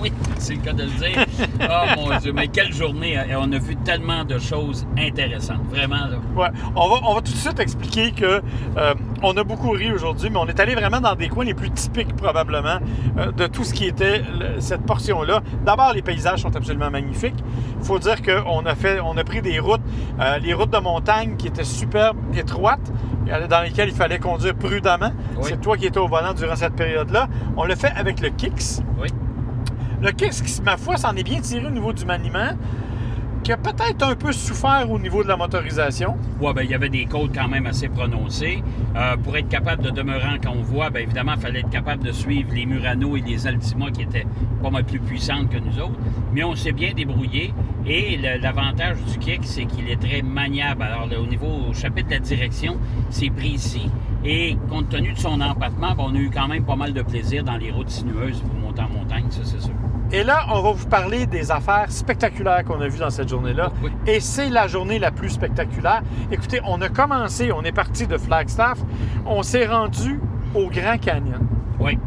oui, 0.02 0.12
c'est 0.38 0.56
le 0.56 0.62
cas 0.62 0.74
de 0.74 0.84
le 0.84 0.90
dire. 0.90 1.26
Oh 1.62 1.86
mon 1.96 2.18
Dieu, 2.18 2.34
mais 2.34 2.48
quelle 2.48 2.74
journée! 2.74 3.18
Hein. 3.18 3.26
On 3.38 3.52
a 3.52 3.58
vu 3.58 3.76
tellement 3.78 4.26
de 4.26 4.40
choses 4.40 4.86
intéressantes, 4.98 5.64
vraiment. 5.70 6.08
Là. 6.08 6.18
Ouais, 6.36 6.50
on 6.76 6.90
va, 6.90 6.96
on 7.08 7.14
va 7.14 7.22
tout 7.22 7.32
de 7.32 7.38
suite 7.38 7.60
expliquer 7.60 8.12
que 8.12 8.42
euh, 8.78 8.94
on 9.22 9.36
a 9.38 9.44
beaucoup 9.44 9.70
ri 9.72 9.92
aujourd'hui, 9.92 10.30
mais 10.30 10.38
on 10.38 10.48
est 10.48 10.60
allé 10.60 10.76
vraiment 10.76 11.00
dans 11.00 11.16
des 11.16 11.30
coins 11.30 11.46
les 11.46 11.54
plus 11.54 11.70
typiques 11.72 12.16
probablement 12.16 12.80
euh, 13.18 13.32
de 13.32 13.48
tout 13.48 13.64
ce 13.64 13.74
qui 13.74 13.86
était 13.86 14.24
cette 14.60 14.84
portion-là. 14.86 15.42
D'abord, 15.66 15.94
les 15.94 16.02
paysages 16.02 16.42
sont 16.42 16.56
absolument 16.56 16.90
magnifiques. 16.90 17.44
Il 17.80 17.86
faut 17.86 18.00
dire 18.00 18.22
qu'on 18.22 18.66
a 18.66 18.76
fait, 18.76 19.00
on 19.00 19.16
a 19.18 19.24
pris 19.24 19.42
des 19.42 19.60
routes, 19.60 19.82
euh, 20.20 20.40
les 20.40 20.54
routes 20.54 20.72
de 20.72 20.80
montagne 20.80 21.36
qui 21.38 21.48
étaient 21.48 21.64
super 21.64 22.14
étroites, 22.36 22.92
dans 23.50 23.62
lesquelles 23.62 23.90
il 23.90 23.96
fallait 23.96 24.20
conduire 24.20 24.56
prudemment. 24.56 25.12
C'est 25.42 25.62
toi 25.62 25.78
qui 25.78 25.86
étais 25.86 26.00
au 26.00 26.08
volant 26.08 26.34
durant 26.34 26.56
cette 26.56 26.76
période-là. 26.76 27.28
On 27.56 27.64
l'a 27.64 27.76
fait 27.76 27.94
avec 27.96 28.20
le 28.20 28.30
Kix. 28.30 28.82
Oui. 29.00 29.08
Le 30.02 30.12
Kix, 30.12 30.62
ma 30.64 30.78
foi, 30.78 30.98
s'en 30.98 31.16
est 31.16 31.24
bien 31.24 31.40
tiré 31.42 31.64
au 31.64 31.70
niveau 31.70 31.94
du 31.94 32.06
maniement 32.06 32.58
qui 33.44 33.52
a 33.52 33.58
peut-être 33.58 34.04
un 34.04 34.16
peu 34.16 34.32
souffert 34.32 34.90
au 34.90 35.00
niveau 35.00 35.24
de 35.24 35.28
la 35.28 35.38
motorisation. 35.38 36.16
Oui, 36.40 36.54
bien, 36.54 36.64
il 36.64 36.70
y 36.70 36.74
avait 36.76 36.90
des 36.90 37.06
côtes 37.06 37.32
quand 37.34 37.48
même 37.48 37.66
assez 37.66 37.88
prononcées. 37.88 38.64
Euh, 38.96 39.18
pour 39.18 39.36
être 39.38 39.48
capable 39.48 39.84
de 39.84 39.90
demeurer 39.90 40.28
en 40.28 40.40
convoi, 40.40 40.90
bien 40.90 41.02
évidemment, 41.02 41.34
il 41.36 41.42
fallait 41.42 41.60
être 41.60 41.70
capable 41.70 42.04
de 42.04 42.12
suivre 42.12 42.50
les 42.54 42.66
Murano 42.66 43.16
et 43.16 43.22
les 43.22 43.48
Altima 43.48 43.90
qui 43.92 44.04
étaient 44.04 44.26
pas 44.62 44.70
mal 44.70 44.84
plus 44.86 45.00
puissantes 45.00 45.50
que 45.50 45.58
nous 45.58 45.80
autres. 45.80 46.00
Mais 46.34 46.44
on 46.44 46.56
s'est 46.56 46.72
bien 46.72 46.94
débrouillé. 46.94 47.54
Et 47.86 48.18
l'avantage 48.18 48.98
du 49.06 49.18
kick, 49.18 49.42
c'est 49.44 49.66
qu'il 49.66 49.90
est 49.90 50.00
très 50.00 50.22
maniable. 50.22 50.84
Alors, 50.84 51.08
au 51.20 51.26
niveau 51.26 51.70
au 51.70 51.74
chapitre 51.74 52.10
de 52.10 52.14
la 52.14 52.20
direction, 52.20 52.78
c'est 53.10 53.32
précis. 53.32 53.90
Et 54.24 54.56
compte 54.70 54.90
tenu 54.90 55.14
de 55.14 55.18
son 55.18 55.42
empattement, 55.42 55.96
ben, 55.96 56.04
on 56.10 56.16
a 56.16 56.20
eu 56.20 56.30
quand 56.30 56.48
même 56.48 56.64
pas 56.64 56.76
mal 56.76 56.94
de 56.94 57.02
plaisir 57.02 57.44
dans 57.44 57.58
les 57.58 57.72
routes 57.72 57.90
sinueuses 57.90 58.40
pour 58.42 58.54
monter 58.54 58.82
en 58.82 58.90
montagne, 58.90 59.26
ça 59.32 59.42
c'est 59.44 59.62
sûr. 59.62 59.74
Et 60.14 60.24
là, 60.24 60.46
on 60.50 60.62
va 60.62 60.72
vous 60.74 60.88
parler 60.88 61.26
des 61.26 61.52
affaires 61.52 61.90
spectaculaires 61.90 62.66
qu'on 62.66 62.82
a 62.82 62.88
vues 62.90 63.00
dans 63.00 63.10
cette 63.10 63.30
journée-là. 63.30 63.72
Et 64.06 64.20
c'est 64.20 64.50
la 64.50 64.68
journée 64.68 65.00
la 65.00 65.10
plus 65.10 65.30
spectaculaire. 65.30 66.02
Écoutez, 66.30 66.60
on 66.66 66.82
a 66.82 66.90
commencé, 66.90 67.54
on 67.54 67.64
est 67.64 67.72
parti 67.72 68.08
de 68.08 68.18
Flagstaff, 68.18 68.80
on 69.26 69.42
s'est 69.42 69.66
rendu 69.66 70.20
au 70.54 70.70
Grand 70.70 70.98
Canyon. 70.98 71.48
Oui. 71.80 71.98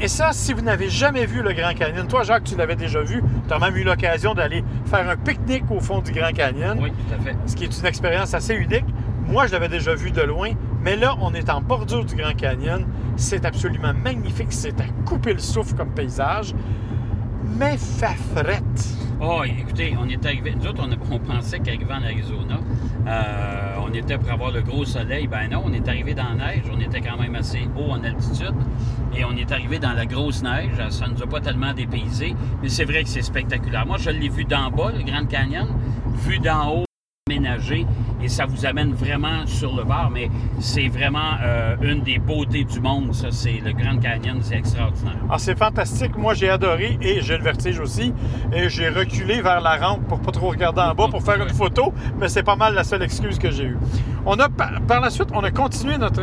Et 0.00 0.08
ça, 0.08 0.32
si 0.32 0.52
vous 0.52 0.60
n'avez 0.60 0.90
jamais 0.90 1.24
vu 1.24 1.40
le 1.40 1.52
Grand 1.52 1.72
Canyon, 1.72 2.08
toi, 2.08 2.24
Jacques, 2.24 2.44
tu 2.44 2.56
l'avais 2.56 2.74
déjà 2.74 3.00
vu, 3.00 3.22
tu 3.46 3.54
as 3.54 3.58
même 3.60 3.76
eu 3.76 3.84
l'occasion 3.84 4.34
d'aller 4.34 4.64
faire 4.86 5.08
un 5.08 5.16
pique-nique 5.16 5.70
au 5.70 5.78
fond 5.78 6.00
du 6.00 6.10
Grand 6.10 6.32
Canyon. 6.32 6.78
Oui, 6.82 6.90
tout 6.90 7.14
à 7.14 7.18
fait. 7.18 7.36
Ce 7.46 7.54
qui 7.54 7.64
est 7.64 7.78
une 7.78 7.86
expérience 7.86 8.34
assez 8.34 8.54
unique. 8.54 8.84
Moi, 9.28 9.46
je 9.46 9.52
l'avais 9.52 9.68
déjà 9.68 9.94
vu 9.94 10.10
de 10.10 10.22
loin, 10.22 10.50
mais 10.82 10.96
là, 10.96 11.14
on 11.20 11.32
est 11.32 11.48
en 11.48 11.60
bordure 11.60 12.04
du 12.04 12.16
Grand 12.16 12.34
Canyon. 12.34 12.86
C'est 13.16 13.44
absolument 13.44 13.94
magnifique. 13.94 14.48
C'est 14.50 14.80
à 14.80 14.84
couper 15.04 15.32
le 15.32 15.38
souffle 15.38 15.74
comme 15.74 15.90
paysage 15.90 16.52
mais 17.58 17.76
fafrette. 17.76 18.96
Oh, 19.20 19.42
écoutez, 19.44 19.96
on 19.98 20.06
est 20.08 20.24
arrivé. 20.26 20.54
Nous 20.54 20.66
autres, 20.66 20.86
on, 21.10 21.18
pensait 21.18 21.58
qu'arriver 21.60 21.92
en 21.92 22.02
Arizona, 22.02 22.58
euh, 23.06 23.76
on 23.82 23.92
était 23.94 24.18
pour 24.18 24.30
avoir 24.30 24.50
le 24.50 24.60
gros 24.60 24.84
soleil. 24.84 25.26
Ben 25.26 25.48
non, 25.50 25.62
on 25.64 25.72
est 25.72 25.88
arrivé 25.88 26.14
dans 26.14 26.28
la 26.36 26.48
neige. 26.48 26.64
On 26.70 26.78
était 26.80 27.00
quand 27.00 27.18
même 27.18 27.34
assez 27.34 27.66
haut 27.76 27.92
en 27.92 28.04
altitude. 28.04 28.54
Et 29.16 29.24
on 29.24 29.34
est 29.36 29.50
arrivé 29.50 29.78
dans 29.78 29.94
la 29.94 30.04
grosse 30.04 30.42
neige. 30.42 30.72
Ça 30.90 31.06
ne 31.06 31.14
nous 31.14 31.22
a 31.22 31.26
pas 31.26 31.40
tellement 31.40 31.72
dépaysé. 31.72 32.34
Mais 32.62 32.68
c'est 32.68 32.84
vrai 32.84 33.04
que 33.04 33.08
c'est 33.08 33.22
spectaculaire. 33.22 33.86
Moi, 33.86 33.96
je 33.98 34.10
l'ai 34.10 34.28
vu 34.28 34.44
d'en 34.44 34.70
bas, 34.70 34.92
le 34.94 35.02
Grand 35.02 35.26
Canyon. 35.26 35.68
Vu 36.26 36.38
d'en 36.38 36.70
haut, 36.70 36.85
aménagé 37.28 37.84
et 38.22 38.28
ça 38.28 38.46
vous 38.46 38.66
amène 38.66 38.92
vraiment 38.92 39.44
sur 39.46 39.74
le 39.74 39.82
bord. 39.82 40.10
Mais 40.14 40.30
c'est 40.60 40.86
vraiment 40.86 41.32
euh, 41.42 41.74
une 41.82 42.02
des 42.02 42.20
beautés 42.20 42.62
du 42.62 42.78
monde, 42.78 43.12
ça. 43.12 43.32
C'est 43.32 43.60
le 43.64 43.72
Grand 43.72 43.98
Canyon, 43.98 44.38
c'est 44.40 44.58
extraordinaire. 44.58 45.18
Ah, 45.28 45.36
c'est 45.36 45.58
fantastique. 45.58 46.16
Moi, 46.16 46.34
j'ai 46.34 46.48
adoré 46.48 46.96
et 47.00 47.20
j'ai 47.22 47.36
le 47.36 47.42
vertige 47.42 47.80
aussi. 47.80 48.12
Et 48.52 48.68
j'ai 48.68 48.90
reculé 48.90 49.42
vers 49.42 49.60
la 49.60 49.76
rampe 49.76 50.06
pour 50.06 50.20
pas 50.20 50.30
trop 50.30 50.50
regarder 50.50 50.82
en 50.82 50.94
bas 50.94 51.08
pour 51.10 51.20
faire 51.20 51.42
une 51.42 51.52
photo, 51.52 51.92
mais 52.16 52.28
c'est 52.28 52.44
pas 52.44 52.54
mal 52.54 52.76
la 52.76 52.84
seule 52.84 53.02
excuse 53.02 53.40
que 53.40 53.50
j'ai 53.50 53.64
eue. 53.64 53.78
On 54.28 54.40
a, 54.40 54.48
par, 54.48 55.00
la 55.00 55.08
suite, 55.08 55.28
on 55.32 55.44
a 55.44 55.52
continué 55.52 55.98
notre, 55.98 56.20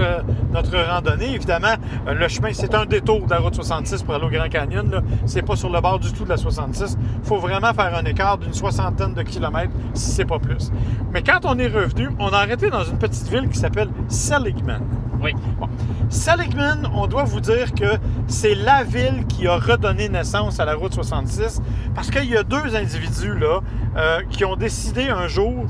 notre 0.52 0.78
randonnée. 0.78 1.36
Évidemment, 1.36 1.76
euh, 2.06 2.14
le 2.14 2.28
chemin, 2.28 2.50
c'est 2.52 2.76
un 2.76 2.86
détour 2.86 3.26
de 3.26 3.30
la 3.30 3.40
route 3.40 3.56
66 3.56 4.04
pour 4.04 4.16
aller 4.16 4.26
au 4.26 4.30
Grand 4.30 4.50
Canyon. 4.50 5.02
C'est 5.26 5.42
pas 5.42 5.56
sur 5.56 5.70
le 5.70 5.80
bord 5.80 6.00
du 6.00 6.12
tout 6.12 6.26
de 6.26 6.30
la 6.30 6.36
66. 6.36 6.98
Il 7.00 7.26
faut 7.26 7.38
vraiment 7.38 7.74
faire 7.74 7.96
un 7.96 8.04
écart 8.04 8.38
d'une 8.38 8.54
soixantaine 8.54 9.14
de 9.14 9.24
kilomètres, 9.24 9.72
si 9.94 10.12
c'est 10.12 10.26
pas 10.26 10.38
plus. 10.38 10.70
Mais 11.14 11.24
quand 11.24 11.46
on 11.46 11.58
est 11.58 11.68
revenu, 11.68 12.10
on 12.20 12.28
a 12.28 12.40
arrêté 12.40 12.70
dans 12.70 12.84
une 12.84 12.98
petite 12.98 13.30
ville 13.30 13.48
qui 13.48 13.58
s'appelle 13.58 13.88
Seligman. 14.10 14.82
Oui. 15.22 15.32
Bon. 15.58 15.70
Seligman, 16.10 16.86
on 16.94 17.08
doit 17.08 17.24
vous 17.24 17.40
dire 17.40 17.74
que 17.74 17.98
c'est 18.28 18.56
la 18.56 18.84
ville 18.84 19.26
qui 19.28 19.48
a 19.48 19.56
redonné 19.56 20.10
naissance 20.10 20.60
à 20.60 20.66
la 20.66 20.76
route 20.76 20.94
66 20.94 21.62
parce 21.96 22.12
qu'il 22.12 22.30
y 22.30 22.36
a 22.36 22.44
deux 22.44 22.76
individus 22.76 23.34
là 23.40 23.62
euh, 23.96 24.20
qui 24.30 24.44
ont 24.44 24.58
décidé 24.58 25.08
un 25.08 25.28
jour 25.28 25.66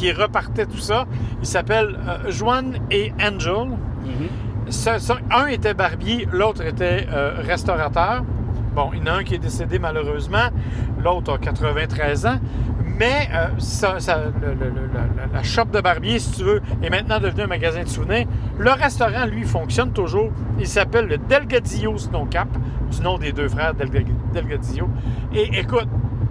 qui 0.00 0.12
repartaient 0.12 0.64
tout 0.64 0.78
ça. 0.78 1.04
Ils 1.42 1.46
s'appellent 1.46 1.98
euh, 2.08 2.30
Juan 2.30 2.74
et 2.90 3.12
Angel. 3.22 3.68
Mhm. 4.04 4.28
Un 5.30 5.46
était 5.46 5.74
barbier, 5.74 6.26
l'autre 6.32 6.64
était 6.64 7.06
euh, 7.12 7.34
restaurateur. 7.42 8.22
Bon, 8.74 8.90
il 8.94 9.00
y 9.00 9.02
en 9.02 9.06
a 9.14 9.16
un 9.18 9.24
qui 9.24 9.34
est 9.34 9.38
décédé 9.38 9.78
malheureusement, 9.78 10.48
l'autre 11.04 11.34
a 11.34 11.38
93 11.38 12.24
ans. 12.26 12.38
Mais 12.98 13.28
euh, 13.34 13.48
ça- 13.58 13.98
ça- 14.00 14.18
le- 14.40 14.54
le- 14.54 14.70
le- 14.70 14.90
la, 15.34 15.42
shop 15.42 15.66
de 15.72 15.80
barbier, 15.80 16.18
si 16.18 16.32
tu 16.32 16.44
veux, 16.44 16.62
est 16.82 16.90
maintenant 16.90 17.18
devenu 17.18 17.42
un 17.42 17.46
magasin 17.46 17.82
de 17.82 17.88
souvenirs. 17.88 18.26
Le 18.58 18.70
restaurant, 18.70 19.26
lui, 19.26 19.44
fonctionne 19.44 19.92
toujours. 19.92 20.30
Il 20.58 20.66
s'appelle 20.66 21.06
le 21.06 21.18
Delgadillo 21.18 21.96
Snow 21.98 22.26
Cap, 22.26 22.48
du 22.90 23.00
nom 23.02 23.18
des 23.18 23.32
deux 23.32 23.48
frères 23.48 23.74
Delga- 23.74 24.04
Delgadillo. 24.34 24.88
Et 25.34 25.58
écoute, 25.58 25.88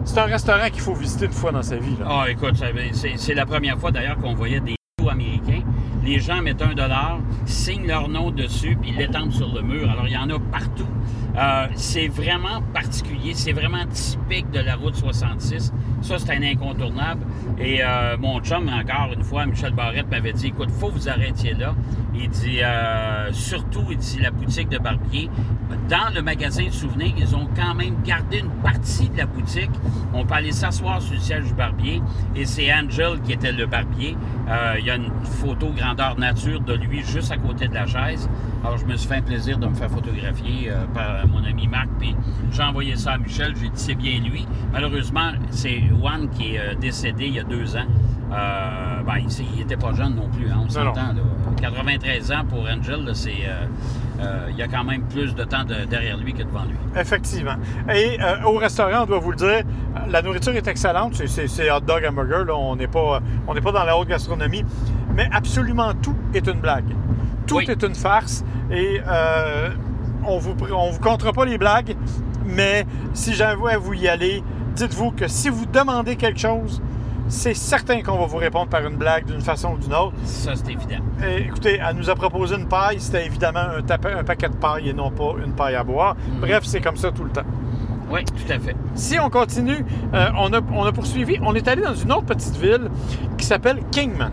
c'est 0.10 0.20
un 0.20 0.26
restaurant 0.26 0.70
qu'il 0.72 0.82
faut 0.82 0.96
visiter 0.96 1.26
une 1.26 1.32
fois 1.32 1.52
dans 1.52 1.62
sa 1.62 1.76
vie. 1.76 1.96
Ah, 2.04 2.26
écoute, 2.28 2.56
c'est 2.94 3.34
la 3.36 3.46
première 3.46 3.78
fois 3.78 3.92
d'ailleurs 3.92 4.18
qu'on 4.18 4.34
voyait 4.34 4.60
des 4.60 4.76
américains. 5.08 5.62
Les 6.04 6.20
gens 6.20 6.42
mettent 6.42 6.64
un 6.64 6.74
dollar, 6.74 7.20
signent 7.46 7.86
leur 7.86 8.10
nom 8.10 8.32
dessus, 8.32 8.76
puis 8.82 8.92
l'étendent 8.92 9.32
sur 9.32 9.54
le 9.54 9.62
mur. 9.62 9.88
Alors, 9.88 10.08
il 10.08 10.14
y 10.14 10.18
en 10.18 10.30
a 10.32 10.40
partout. 10.52 10.88
Euh, 11.38 11.68
c'est 11.76 12.08
vraiment 12.08 12.62
particulier, 12.74 13.34
c'est 13.34 13.52
vraiment 13.52 13.86
typique 13.88 14.50
de 14.52 14.60
la 14.60 14.76
route 14.76 14.96
66. 14.96 15.72
Ça, 16.02 16.18
c'est 16.18 16.32
un 16.32 16.44
incontournable. 16.44 17.26
Et 17.60 17.80
euh, 17.84 18.18
mon 18.18 18.40
chum, 18.40 18.70
encore 18.70 19.14
une 19.14 19.24
fois, 19.24 19.46
Michel 19.46 19.74
Barrette 19.74 20.10
m'avait 20.10 20.34
dit, 20.34 20.48
écoute, 20.48 20.72
faut 20.72 20.88
que 20.88 20.94
vous 20.94 21.10
arrêtiez 21.10 21.54
là. 21.54 21.76
Il 22.16 22.30
dit, 22.30 22.62
euh, 22.62 23.32
surtout, 23.32 23.84
il 23.90 23.98
dit, 23.98 24.20
la 24.20 24.32
boutique 24.32 24.70
de 24.70 24.78
Barbier, 24.78 25.30
dans 25.90 26.14
le 26.14 26.22
magasin 26.22 26.66
de 26.66 26.72
souvenirs, 26.72 27.14
ils 27.18 27.36
ont 27.36 27.48
quand 27.56 27.74
même 27.74 27.96
gardé 28.04 28.40
une 28.40 28.50
partie 28.62 29.10
de 29.10 29.18
la 29.18 29.26
boutique. 29.26 29.72
On 30.14 30.26
peut 30.26 30.36
aller 30.36 30.52
s'asseoir 30.52 31.02
sur 31.02 31.14
le 31.16 31.20
siège 31.20 31.46
du 31.46 31.54
barbier. 31.54 32.02
Et 32.36 32.46
c'est 32.46 32.74
Angel 32.74 33.20
qui 33.24 33.34
était 33.34 33.52
le 33.52 33.66
barbier. 33.66 34.16
Euh, 34.48 34.76
il 34.80 34.86
y 34.86 34.92
a 34.92 34.96
une 34.96 35.12
photo 35.24 35.72
grandeur 35.76 36.18
nature 36.18 36.62
de 36.62 36.74
lui 36.74 37.04
juste 37.04 37.32
à 37.32 37.38
côté 37.38 37.68
de 37.68 37.74
la 37.74 37.86
chaise. 37.86 38.30
Alors, 38.64 38.78
je 38.78 38.86
me 38.86 38.96
suis 38.96 39.08
fait 39.08 39.16
un 39.16 39.22
plaisir 39.22 39.58
de 39.58 39.68
me 39.68 39.74
faire 39.74 39.90
photographier 39.90 40.70
euh, 40.70 40.86
par 40.94 41.28
mon 41.30 41.44
ami 41.44 41.68
Marc. 41.68 41.88
Puis 42.00 42.16
j'ai 42.52 42.64
envoyé 42.64 42.96
ça 42.96 43.14
à 43.14 43.18
Michel. 43.18 43.54
J'ai 43.56 43.70
dit, 43.70 43.72
c'est 43.76 43.96
bien 43.96 44.20
lui. 44.20 44.48
Malheureusement, 44.72 45.32
c'est 45.52 45.80
Juan 45.90 46.30
qui 46.30 46.56
est 46.56 46.60
euh, 46.60 46.74
décédé 46.76 47.26
il 47.28 47.34
y 47.36 47.40
a 47.40 47.44
deux 47.44 47.76
ans. 47.76 47.86
Euh, 48.32 49.02
ben, 49.08 49.16
il 49.18 49.58
n'était 49.60 49.76
pas 49.78 49.92
jeune 49.94 50.16
non 50.16 50.30
plus, 50.30 50.50
hein, 50.52 50.62
on 50.66 50.70
s'entend. 50.70 51.14
là. 51.14 51.22
93 51.60 52.32
ans 52.32 52.46
pour 52.48 52.68
Angel, 52.70 53.10
c'est, 53.14 53.32
euh, 53.48 53.66
euh, 54.22 54.48
il 54.52 54.56
y 54.58 54.62
a 54.62 54.68
quand 54.68 54.84
même 54.84 55.02
plus 55.04 55.34
de 55.34 55.44
temps 55.44 55.64
de- 55.64 55.86
derrière 55.90 56.16
lui 56.18 56.34
que 56.34 56.44
devant 56.44 56.64
lui. 56.66 56.76
Effectivement. 56.96 57.56
Et 57.94 58.18
au 58.46 58.54
restaurant, 58.58 59.04
on 59.04 59.06
doit 59.08 59.18
vous 59.20 59.32
le 59.32 59.38
dire, 59.38 59.62
la 60.10 60.22
nourriture 60.22 60.54
est 60.56 60.68
excellente. 60.68 61.16
C'est- 61.26 61.72
hot 61.72 61.80
dog, 61.82 62.06
hamburger. 62.08 62.46
Là. 62.46 62.56
On 62.56 62.76
n'est 62.76 62.88
pas, 62.88 63.20
on 63.48 63.54
pas 63.56 63.72
dans 63.72 63.84
la 63.84 63.98
haute 63.98 64.08
gastronomie. 64.08 64.64
Mais 65.16 65.28
absolument 65.34 65.94
tout 65.96 66.16
est 66.34 66.46
une 66.48 66.60
blague. 66.60 66.86
Tout 67.48 67.58
Oui. 67.58 67.66
est 67.68 67.82
une 67.84 67.96
farce. 67.96 68.46
Et 68.72 69.02
on 70.26 70.38
vous, 70.38 70.56
on 70.74 70.92
vous 70.92 71.00
comptera 71.00 71.34
pas 71.34 71.46
les 71.46 71.58
blagues. 71.58 71.96
Mais 72.46 72.86
si 73.14 73.34
j'avoue 73.34 73.68
à 73.68 73.78
vous 73.78 73.94
y 73.94 74.08
aller, 74.08 74.44
dites-vous 74.76 75.12
que 75.12 75.28
si 75.28 75.50
vous 75.50 75.66
demandez 75.66 76.16
quelque 76.16 76.40
chose, 76.40 76.82
c'est 77.28 77.54
certain 77.54 78.02
qu'on 78.02 78.18
va 78.18 78.26
vous 78.26 78.38
répondre 78.38 78.70
par 78.70 78.84
une 78.88 78.96
blague 78.96 79.26
d'une 79.26 79.42
façon 79.42 79.74
ou 79.74 79.78
d'une 79.78 79.94
autre. 79.94 80.14
Ça, 80.24 80.54
c'est 80.56 80.72
évident. 80.72 81.04
Et 81.24 81.42
écoutez, 81.44 81.80
elle 81.88 81.96
nous 81.96 82.10
a 82.10 82.16
proposé 82.16 82.56
une 82.56 82.68
paille. 82.68 83.00
C'était 83.00 83.26
évidemment 83.26 83.60
un, 83.78 83.82
tapin- 83.84 84.18
un 84.18 84.24
paquet 84.24 84.50
de 84.50 84.56
paille 84.56 84.90
et 84.90 84.94
non 84.94 85.12
pas 85.12 85.34
une 85.46 85.54
paille 85.54 85.76
à 85.76 85.84
boire. 85.84 86.16
Bref, 86.42 86.62
c'est 86.64 86.82
comme 86.82 86.96
ça 86.98 87.12
tout 87.12 87.24
le 87.24 87.30
temps. 87.30 87.44
Oui, 88.12 88.24
tout 88.26 88.52
à 88.52 88.58
fait. 88.58 88.76
Si 88.96 89.20
on 89.20 89.30
continue, 89.30 89.86
euh, 90.16 90.30
on, 90.40 90.52
a, 90.54 90.60
on 90.74 90.84
a 90.86 90.92
poursuivi. 90.92 91.38
On 91.44 91.54
est 91.54 91.68
allé 91.68 91.84
dans 91.84 91.94
une 91.94 92.12
autre 92.12 92.26
petite 92.26 92.56
ville 92.58 92.90
qui 93.38 93.46
s'appelle 93.46 93.82
Kingman. 93.92 94.32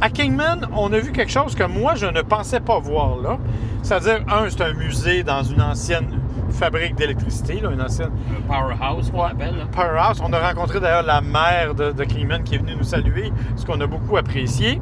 À 0.00 0.10
Kingman, 0.10 0.68
on 0.76 0.92
a 0.92 0.98
vu 0.98 1.10
quelque 1.12 1.32
chose 1.32 1.54
que 1.54 1.64
moi, 1.64 1.94
je 1.94 2.06
ne 2.06 2.20
pensais 2.20 2.60
pas 2.60 2.78
voir 2.78 3.16
là. 3.16 3.38
C'est-à-dire, 3.82 4.20
un, 4.28 4.48
c'est 4.50 4.60
un 4.62 4.74
musée 4.74 5.22
dans 5.22 5.42
une 5.42 5.62
ancienne 5.62 6.20
fabrique 6.50 6.94
d'électricité, 6.96 7.60
là, 7.60 7.70
une 7.72 7.80
ancienne 7.80 8.10
Un 8.30 8.42
powerhouse, 8.52 9.10
qu'on 9.10 9.22
Ouais. 9.22 9.30
appelle. 9.30 9.56
là. 9.56 9.64
powerhouse. 9.72 10.20
On 10.22 10.32
a 10.32 10.38
rencontré 10.38 10.80
d'ailleurs 10.80 11.02
la 11.02 11.20
maire 11.20 11.74
de, 11.74 11.92
de 11.92 12.04
Kingman 12.04 12.42
qui 12.42 12.56
est 12.56 12.58
venue 12.58 12.76
nous 12.76 12.84
saluer, 12.84 13.32
ce 13.56 13.64
qu'on 13.64 13.80
a 13.80 13.86
beaucoup 13.86 14.16
apprécié. 14.16 14.80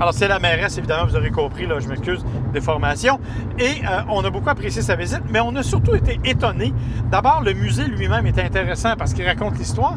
Alors, 0.00 0.12
c'est 0.12 0.26
la 0.28 0.38
mairesse, 0.40 0.76
évidemment, 0.78 1.06
vous 1.06 1.16
aurez 1.16 1.30
compris, 1.30 1.66
là, 1.66 1.78
je 1.80 1.88
m'excuse, 1.88 2.24
des 2.52 2.60
formations. 2.60 3.18
Et 3.58 3.82
euh, 3.88 4.00
on 4.08 4.24
a 4.24 4.30
beaucoup 4.30 4.50
apprécié 4.50 4.82
sa 4.82 4.96
visite, 4.96 5.22
mais 5.28 5.40
on 5.40 5.54
a 5.56 5.62
surtout 5.62 5.94
été 5.94 6.18
étonnés. 6.24 6.72
D'abord, 7.10 7.42
le 7.44 7.52
musée 7.52 7.84
lui-même 7.84 8.26
est 8.26 8.38
intéressant 8.38 8.94
parce 8.96 9.12
qu'il 9.12 9.24
raconte 9.26 9.56
l'histoire, 9.58 9.94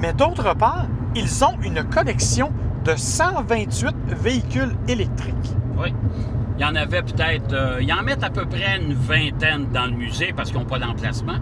mais 0.00 0.12
d'autre 0.12 0.54
part, 0.54 0.86
ils 1.16 1.44
ont 1.44 1.54
une 1.64 1.82
collection 1.84 2.52
de 2.90 2.96
128 2.96 3.94
véhicules 4.20 4.74
électriques. 4.88 5.34
Oui. 5.78 5.92
Il 6.58 6.62
y 6.62 6.64
en 6.64 6.74
avait 6.74 7.02
peut-être. 7.02 7.52
euh, 7.52 7.78
ils 7.80 7.92
en 7.92 8.02
mettent 8.02 8.24
à 8.24 8.30
peu 8.30 8.44
près 8.46 8.78
une 8.80 8.94
vingtaine 8.94 9.66
dans 9.72 9.86
le 9.86 9.92
musée 9.92 10.32
parce 10.36 10.50
qu'ils 10.50 10.58
n'ont 10.58 10.66
pas 10.66 10.78
d'emplacement. 10.78 11.36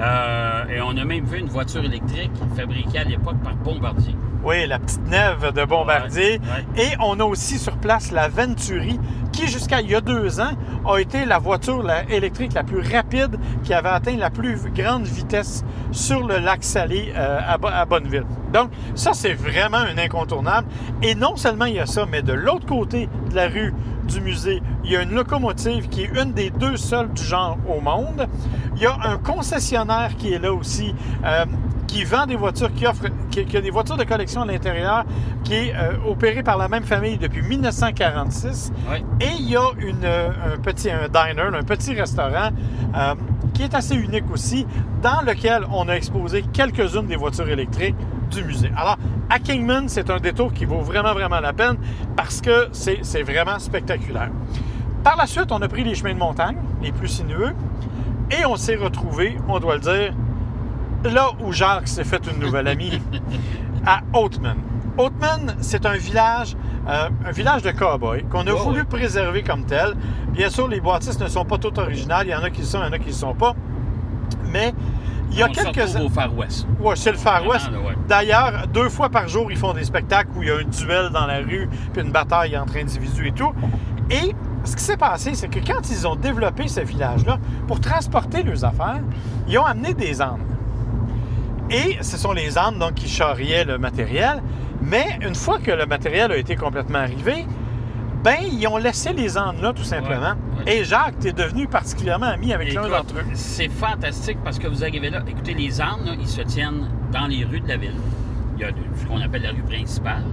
Euh, 0.00 0.64
et 0.68 0.80
on 0.80 0.96
a 0.96 1.04
même 1.04 1.24
vu 1.24 1.38
une 1.38 1.48
voiture 1.48 1.84
électrique 1.84 2.30
fabriquée 2.56 2.98
à 2.98 3.04
l'époque 3.04 3.36
par 3.42 3.54
Bombardier. 3.56 4.14
Oui, 4.42 4.66
la 4.66 4.78
petite 4.78 5.06
neve 5.08 5.52
de 5.52 5.64
Bombardier. 5.64 6.40
Ouais, 6.76 6.82
Et 6.82 6.88
on 7.00 7.18
a 7.20 7.24
aussi 7.24 7.58
sur 7.58 7.76
place 7.76 8.10
la 8.12 8.28
Venturi, 8.28 8.98
qui 9.34 9.48
jusqu'à 9.48 9.80
il 9.80 9.90
y 9.90 9.94
a 9.94 10.00
deux 10.00 10.40
ans 10.40 10.52
a 10.86 10.98
été 10.98 11.24
la 11.24 11.38
voiture 11.38 11.84
électrique 12.08 12.54
la 12.54 12.62
plus 12.62 12.80
rapide 12.80 13.36
qui 13.64 13.74
avait 13.74 13.88
atteint 13.88 14.16
la 14.16 14.30
plus 14.30 14.56
grande 14.74 15.04
vitesse 15.04 15.64
sur 15.90 16.26
le 16.26 16.38
lac 16.38 16.62
Salé 16.62 17.12
euh, 17.16 17.38
à 17.46 17.84
Bonneville. 17.84 18.24
Donc, 18.52 18.70
ça, 18.94 19.12
c'est 19.12 19.34
vraiment 19.34 19.78
un 19.78 19.98
incontournable. 19.98 20.68
Et 21.02 21.14
non 21.14 21.36
seulement 21.36 21.64
il 21.64 21.74
y 21.74 21.80
a 21.80 21.86
ça, 21.86 22.06
mais 22.10 22.22
de 22.22 22.32
l'autre 22.32 22.66
côté 22.66 23.08
de 23.30 23.34
la 23.34 23.48
rue 23.48 23.74
du 24.04 24.20
musée, 24.20 24.62
il 24.84 24.92
y 24.92 24.96
a 24.96 25.02
une 25.02 25.14
locomotive 25.14 25.88
qui 25.88 26.02
est 26.02 26.10
une 26.22 26.32
des 26.32 26.50
deux 26.50 26.76
seules 26.76 27.12
du 27.12 27.22
genre 27.22 27.58
au 27.68 27.80
monde. 27.80 28.28
Il 28.76 28.82
y 28.82 28.86
a 28.86 28.96
un 29.04 29.18
concessionnaire 29.18 30.14
qui 30.16 30.32
est 30.32 30.38
là 30.38 30.52
aussi. 30.52 30.94
euh, 31.24 31.44
qui 31.86 32.04
vend 32.04 32.26
des 32.26 32.36
voitures, 32.36 32.72
qui 32.72 32.86
offre, 32.86 33.04
qui, 33.30 33.44
qui 33.44 33.56
a 33.56 33.60
des 33.60 33.70
voitures 33.70 33.96
de 33.96 34.04
collection 34.04 34.42
à 34.42 34.46
l'intérieur, 34.46 35.04
qui 35.42 35.54
est 35.54 35.74
euh, 35.74 35.92
opéré 36.06 36.42
par 36.42 36.56
la 36.56 36.68
même 36.68 36.84
famille 36.84 37.18
depuis 37.18 37.42
1946. 37.42 38.72
Oui. 38.90 39.04
Et 39.20 39.30
il 39.38 39.50
y 39.50 39.56
a 39.56 39.66
une, 39.78 40.04
euh, 40.04 40.30
un 40.54 40.58
petit 40.58 40.90
un 40.90 41.08
diner, 41.08 41.56
un 41.56 41.62
petit 41.62 41.94
restaurant 41.94 42.50
euh, 42.96 43.14
qui 43.52 43.62
est 43.62 43.74
assez 43.74 43.94
unique 43.94 44.30
aussi, 44.32 44.66
dans 45.02 45.20
lequel 45.22 45.64
on 45.72 45.88
a 45.88 45.94
exposé 45.94 46.42
quelques-unes 46.52 47.06
des 47.06 47.16
voitures 47.16 47.48
électriques 47.48 47.96
du 48.30 48.42
musée. 48.42 48.70
Alors, 48.76 48.98
à 49.30 49.38
Kingman, 49.38 49.88
c'est 49.88 50.10
un 50.10 50.18
détour 50.18 50.52
qui 50.52 50.64
vaut 50.64 50.80
vraiment, 50.80 51.12
vraiment 51.12 51.40
la 51.40 51.52
peine 51.52 51.76
parce 52.16 52.40
que 52.40 52.68
c'est 52.72 53.22
vraiment 53.22 53.58
spectaculaire. 53.58 54.30
Par 55.02 55.16
la 55.16 55.26
suite, 55.26 55.52
on 55.52 55.60
a 55.60 55.68
pris 55.68 55.84
les 55.84 55.94
chemins 55.94 56.14
de 56.14 56.18
montagne, 56.18 56.56
les 56.82 56.90
plus 56.90 57.08
sinueux, 57.08 57.52
et 58.30 58.46
on 58.46 58.56
s'est 58.56 58.76
retrouvé, 58.76 59.36
on 59.48 59.60
doit 59.60 59.74
le 59.74 59.80
dire, 59.80 60.14
là 61.10 61.30
où 61.40 61.52
Jacques 61.52 61.88
s'est 61.88 62.04
fait 62.04 62.22
une 62.32 62.40
nouvelle 62.44 62.68
amie, 62.68 63.00
à 63.86 64.00
Oatman. 64.12 64.56
Oatman, 64.98 65.56
c'est 65.60 65.86
un 65.86 65.96
village, 65.96 66.56
euh, 66.88 67.08
un 67.26 67.30
village 67.32 67.62
de 67.62 67.70
cow-boys 67.72 68.22
qu'on 68.30 68.46
a 68.46 68.52
Oh, 68.52 68.58
voulu 68.58 68.80
oui. 68.80 68.86
préserver 68.88 69.42
comme 69.42 69.64
tel. 69.64 69.94
Bien 70.32 70.48
sûr, 70.50 70.68
les 70.68 70.80
bâtisses 70.80 71.18
ne 71.18 71.26
sont 71.28 71.44
pas 71.44 71.58
toutes 71.58 71.78
originales. 71.78 72.26
Il 72.26 72.30
y 72.30 72.34
en 72.34 72.42
a 72.42 72.50
qui 72.50 72.60
le 72.60 72.66
sont, 72.66 72.78
il 72.80 72.86
y 72.86 72.88
en 72.88 72.92
a 72.92 72.98
qui 72.98 73.06
ne 73.06 73.10
le 73.10 73.14
sont 73.16 73.34
pas. 73.34 73.54
Mais 74.52 74.72
il 75.32 75.38
y 75.38 75.42
a 75.42 75.48
on 75.50 75.54
se 75.54 75.62
quelques... 75.64 75.88
retrouve 75.88 76.06
au 76.06 76.08
Far 76.10 76.36
West. 76.36 76.66
Ouais, 76.80 76.94
c'est 76.96 77.10
le 77.10 77.18
Far 77.18 77.44
West. 77.46 77.68
ouais. 77.70 77.94
D'ailleurs, 78.08 78.68
deux 78.72 78.88
fois 78.88 79.08
par 79.08 79.26
jour, 79.26 79.50
ils 79.50 79.56
font 79.58 79.72
des 79.72 79.82
spectacles 79.84 80.28
où 80.36 80.42
il 80.42 80.48
y 80.48 80.52
a 80.52 80.56
un 80.58 80.62
duel 80.64 81.10
dans 81.12 81.26
la 81.26 81.38
rue, 81.38 81.68
puis 81.92 82.02
une 82.02 82.12
bataille 82.12 82.56
entre 82.56 82.76
individus 82.76 83.28
et 83.28 83.32
tout. 83.32 83.52
Et 84.10 84.32
ce 84.64 84.76
qui 84.76 84.82
s'est 84.84 84.96
passé, 84.96 85.34
c'est 85.34 85.48
que 85.48 85.58
quand 85.58 85.90
ils 85.90 86.06
ont 86.06 86.14
développé 86.14 86.68
ce 86.68 86.80
village-là, 86.80 87.38
pour 87.66 87.80
transporter 87.80 88.44
leurs 88.44 88.64
affaires, 88.64 89.00
ils 89.48 89.58
ont 89.58 89.64
amené 89.64 89.92
des 89.92 90.22
ânes. 90.22 90.38
Et 91.70 91.98
ce 92.02 92.16
sont 92.16 92.32
les 92.32 92.58
ânes 92.58 92.78
donc, 92.78 92.94
qui 92.94 93.08
charriaient 93.08 93.64
le 93.64 93.78
matériel. 93.78 94.42
Mais 94.82 95.18
une 95.22 95.34
fois 95.34 95.58
que 95.58 95.70
le 95.70 95.86
matériel 95.86 96.30
a 96.32 96.36
été 96.36 96.56
complètement 96.56 96.98
arrivé, 96.98 97.46
ben, 98.22 98.36
ils 98.50 98.66
ont 98.66 98.78
laissé 98.78 99.12
les 99.12 99.36
ânes 99.36 99.60
là, 99.60 99.72
tout 99.72 99.84
simplement. 99.84 100.34
Ouais, 100.58 100.64
ouais. 100.66 100.76
Et 100.78 100.84
Jacques, 100.84 101.18
tu 101.20 101.28
es 101.28 101.32
devenu 101.32 101.66
particulièrement 101.66 102.26
ami 102.26 102.52
avec 102.52 102.72
l'un 102.72 102.88
d'entre 102.88 103.16
eux. 103.18 103.24
C'est 103.34 103.68
fantastique 103.68 104.38
parce 104.42 104.58
que 104.58 104.66
vous 104.66 104.82
arrivez 104.82 105.10
là. 105.10 105.22
Écoutez, 105.28 105.52
les 105.54 105.80
ânes, 105.80 106.04
là, 106.06 106.12
ils 106.18 106.28
se 106.28 106.40
tiennent 106.40 106.88
dans 107.12 107.26
les 107.26 107.44
rues 107.44 107.60
de 107.60 107.68
la 107.68 107.76
ville. 107.76 107.96
Il 108.56 108.62
y 108.62 108.64
a 108.64 108.68
ce 108.96 109.06
qu'on 109.06 109.20
appelle 109.20 109.42
la 109.42 109.50
rue 109.50 109.62
principale. 109.62 110.24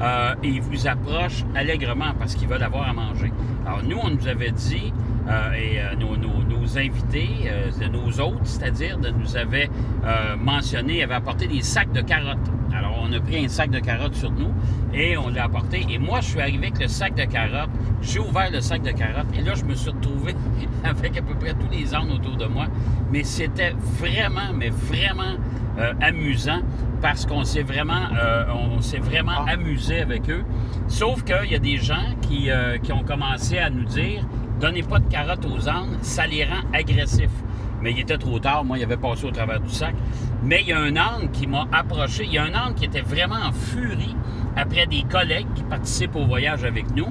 Euh, 0.00 0.34
et 0.42 0.48
ils 0.48 0.62
vous 0.62 0.86
approchent 0.86 1.44
allègrement 1.54 2.12
parce 2.18 2.34
qu'ils 2.34 2.48
veulent 2.48 2.62
avoir 2.62 2.88
à 2.88 2.92
manger. 2.92 3.32
Alors, 3.66 3.82
nous, 3.82 3.98
on 4.00 4.10
nous 4.10 4.28
avait 4.28 4.50
dit, 4.50 4.92
euh, 5.28 5.52
et 5.52 5.80
euh, 5.80 5.94
nos, 5.98 6.16
nos- 6.16 6.42
nos 6.42 6.78
invités, 6.78 7.28
euh, 7.46 7.70
de 7.80 7.86
nos 7.88 8.20
hôtes, 8.20 8.40
c'est-à-dire, 8.44 8.98
nous 8.98 9.36
avaient 9.36 9.68
mentionné, 10.38 11.02
avaient 11.02 11.14
apporté 11.14 11.46
des 11.46 11.62
sacs 11.62 11.92
de 11.92 12.00
carottes. 12.00 12.38
Alors, 12.76 12.98
on 13.02 13.12
a 13.12 13.20
pris 13.20 13.44
un 13.44 13.48
sac 13.48 13.70
de 13.70 13.78
carottes 13.78 14.14
sur 14.14 14.30
nous 14.30 14.52
et 14.94 15.16
on 15.16 15.28
l'a 15.28 15.44
apporté. 15.44 15.84
Et 15.90 15.98
moi, 15.98 16.20
je 16.20 16.28
suis 16.30 16.40
arrivé 16.40 16.66
avec 16.68 16.80
le 16.80 16.88
sac 16.88 17.14
de 17.14 17.24
carottes. 17.24 17.70
J'ai 18.00 18.18
ouvert 18.18 18.50
le 18.50 18.60
sac 18.60 18.82
de 18.82 18.90
carottes 18.90 19.26
et 19.38 19.42
là, 19.42 19.54
je 19.54 19.64
me 19.64 19.74
suis 19.74 19.90
retrouvé 19.90 20.34
avec 20.84 21.16
à 21.18 21.22
peu 21.22 21.34
près 21.34 21.52
tous 21.54 21.68
les 21.70 21.94
ânes 21.94 22.10
autour 22.10 22.36
de 22.36 22.46
moi. 22.46 22.66
Mais 23.12 23.22
c'était 23.24 23.74
vraiment, 24.00 24.52
mais 24.54 24.70
vraiment 24.70 25.36
amusant 26.00 26.60
parce 27.00 27.24
qu'on 27.26 27.44
s'est 27.44 27.62
vraiment, 27.62 28.02
euh, 28.20 28.44
on 28.76 28.80
s'est 28.80 28.98
vraiment 28.98 29.32
Ah. 29.46 29.52
amusé 29.52 30.00
avec 30.02 30.28
eux. 30.30 30.44
Sauf 30.86 31.24
qu'il 31.24 31.50
y 31.50 31.54
a 31.54 31.58
des 31.58 31.78
gens 31.78 32.04
qui, 32.20 32.50
euh, 32.50 32.76
qui 32.78 32.92
ont 32.92 33.02
commencé 33.02 33.58
à 33.58 33.70
nous 33.70 33.84
dire 33.84 34.24
donnez 34.62 34.84
pas 34.84 35.00
de 35.00 35.10
carottes 35.10 35.44
aux 35.44 35.68
ânes, 35.68 35.98
ça 36.02 36.26
les 36.26 36.44
rend 36.44 36.62
agressifs. 36.72 37.28
Mais 37.82 37.90
il 37.90 37.98
était 37.98 38.16
trop 38.16 38.38
tard, 38.38 38.64
moi, 38.64 38.78
il 38.78 38.84
avait 38.84 38.96
passé 38.96 39.24
au 39.24 39.32
travers 39.32 39.58
du 39.58 39.68
sac. 39.68 39.92
Mais 40.44 40.60
il 40.62 40.68
y 40.68 40.72
a 40.72 40.78
un 40.78 40.96
âne 40.96 41.30
qui 41.32 41.48
m'a 41.48 41.66
approché. 41.72 42.24
Il 42.24 42.32
y 42.32 42.38
a 42.38 42.44
un 42.44 42.54
âne 42.54 42.74
qui 42.76 42.84
était 42.84 43.00
vraiment 43.00 43.34
en 43.44 43.50
furie 43.50 44.14
après 44.56 44.86
des 44.86 45.02
collègues 45.02 45.48
qui 45.56 45.64
participent 45.64 46.14
au 46.14 46.26
voyage 46.26 46.62
avec 46.62 46.94
nous. 46.94 47.06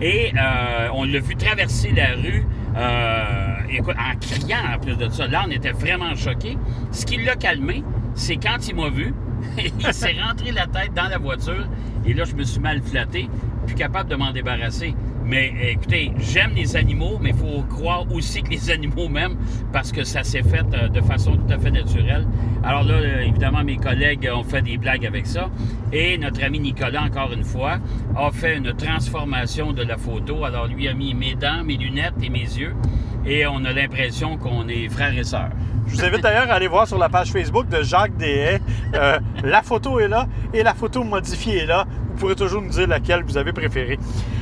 Et 0.00 0.32
euh, 0.36 0.88
on 0.94 1.04
l'a 1.04 1.20
vu 1.20 1.36
traverser 1.36 1.92
la 1.92 2.14
rue 2.14 2.44
euh, 2.76 3.92
en 3.92 4.18
criant 4.18 4.74
en 4.74 4.78
plus 4.80 4.96
de 4.96 5.08
ça. 5.08 5.28
L'âne 5.28 5.52
était 5.52 5.70
vraiment 5.70 6.14
choqué. 6.16 6.58
Ce 6.90 7.06
qui 7.06 7.22
l'a 7.22 7.36
calmé, 7.36 7.84
c'est 8.14 8.36
quand 8.36 8.66
il 8.66 8.74
m'a 8.74 8.88
vu, 8.88 9.14
il 9.58 9.92
s'est 9.92 10.16
rentré 10.20 10.50
la 10.50 10.66
tête 10.66 10.92
dans 10.92 11.08
la 11.08 11.18
voiture. 11.18 11.68
Et 12.04 12.14
là, 12.14 12.24
je 12.24 12.34
me 12.34 12.42
suis 12.42 12.60
mal 12.60 12.82
flatté, 12.82 13.28
plus 13.64 13.76
capable 13.76 14.10
de 14.10 14.16
m'en 14.16 14.32
débarrasser. 14.32 14.96
Mais 15.26 15.52
écoutez, 15.60 16.12
j'aime 16.18 16.52
les 16.54 16.76
animaux, 16.76 17.18
mais 17.20 17.30
il 17.30 17.36
faut 17.36 17.62
croire 17.68 18.04
aussi 18.12 18.42
que 18.42 18.50
les 18.50 18.70
animaux 18.76 19.08
m'aiment 19.08 19.36
parce 19.72 19.90
que 19.90 20.04
ça 20.04 20.22
s'est 20.22 20.44
fait 20.44 20.64
euh, 20.72 20.88
de 20.88 21.00
façon 21.00 21.36
tout 21.36 21.52
à 21.52 21.58
fait 21.58 21.72
naturelle. 21.72 22.26
Alors 22.62 22.84
là, 22.84 22.94
euh, 22.94 23.20
évidemment, 23.22 23.64
mes 23.64 23.76
collègues 23.76 24.30
ont 24.32 24.44
fait 24.44 24.62
des 24.62 24.78
blagues 24.78 25.04
avec 25.04 25.26
ça. 25.26 25.50
Et 25.92 26.16
notre 26.16 26.44
ami 26.44 26.60
Nicolas, 26.60 27.02
encore 27.02 27.32
une 27.32 27.42
fois, 27.42 27.78
a 28.16 28.30
fait 28.30 28.56
une 28.56 28.72
transformation 28.72 29.72
de 29.72 29.82
la 29.82 29.96
photo. 29.96 30.44
Alors 30.44 30.68
lui 30.68 30.86
a 30.86 30.94
mis 30.94 31.12
mes 31.12 31.34
dents, 31.34 31.64
mes 31.64 31.76
lunettes 31.76 32.14
et 32.22 32.28
mes 32.28 32.38
yeux. 32.38 32.74
Et 33.26 33.44
on 33.48 33.64
a 33.64 33.72
l'impression 33.72 34.36
qu'on 34.36 34.68
est 34.68 34.88
frères 34.88 35.16
et 35.18 35.24
sœurs. 35.24 35.50
Je 35.88 35.96
vous 35.96 36.04
invite 36.04 36.22
d'ailleurs 36.22 36.50
à 36.50 36.54
aller 36.54 36.68
voir 36.68 36.86
sur 36.86 36.98
la 36.98 37.08
page 37.08 37.32
Facebook 37.32 37.68
de 37.68 37.82
Jacques 37.82 38.16
Deshaies. 38.16 38.60
Euh, 38.94 39.18
la 39.42 39.62
photo 39.62 39.98
est 39.98 40.08
là 40.08 40.28
et 40.54 40.62
la 40.62 40.74
photo 40.74 41.02
modifiée 41.02 41.58
est 41.58 41.66
là. 41.66 41.84
Vous 42.10 42.16
pourrez 42.16 42.36
toujours 42.36 42.62
nous 42.62 42.70
dire 42.70 42.86
laquelle 42.86 43.24
vous 43.24 43.36
avez 43.36 43.52
préférée. 43.52 43.98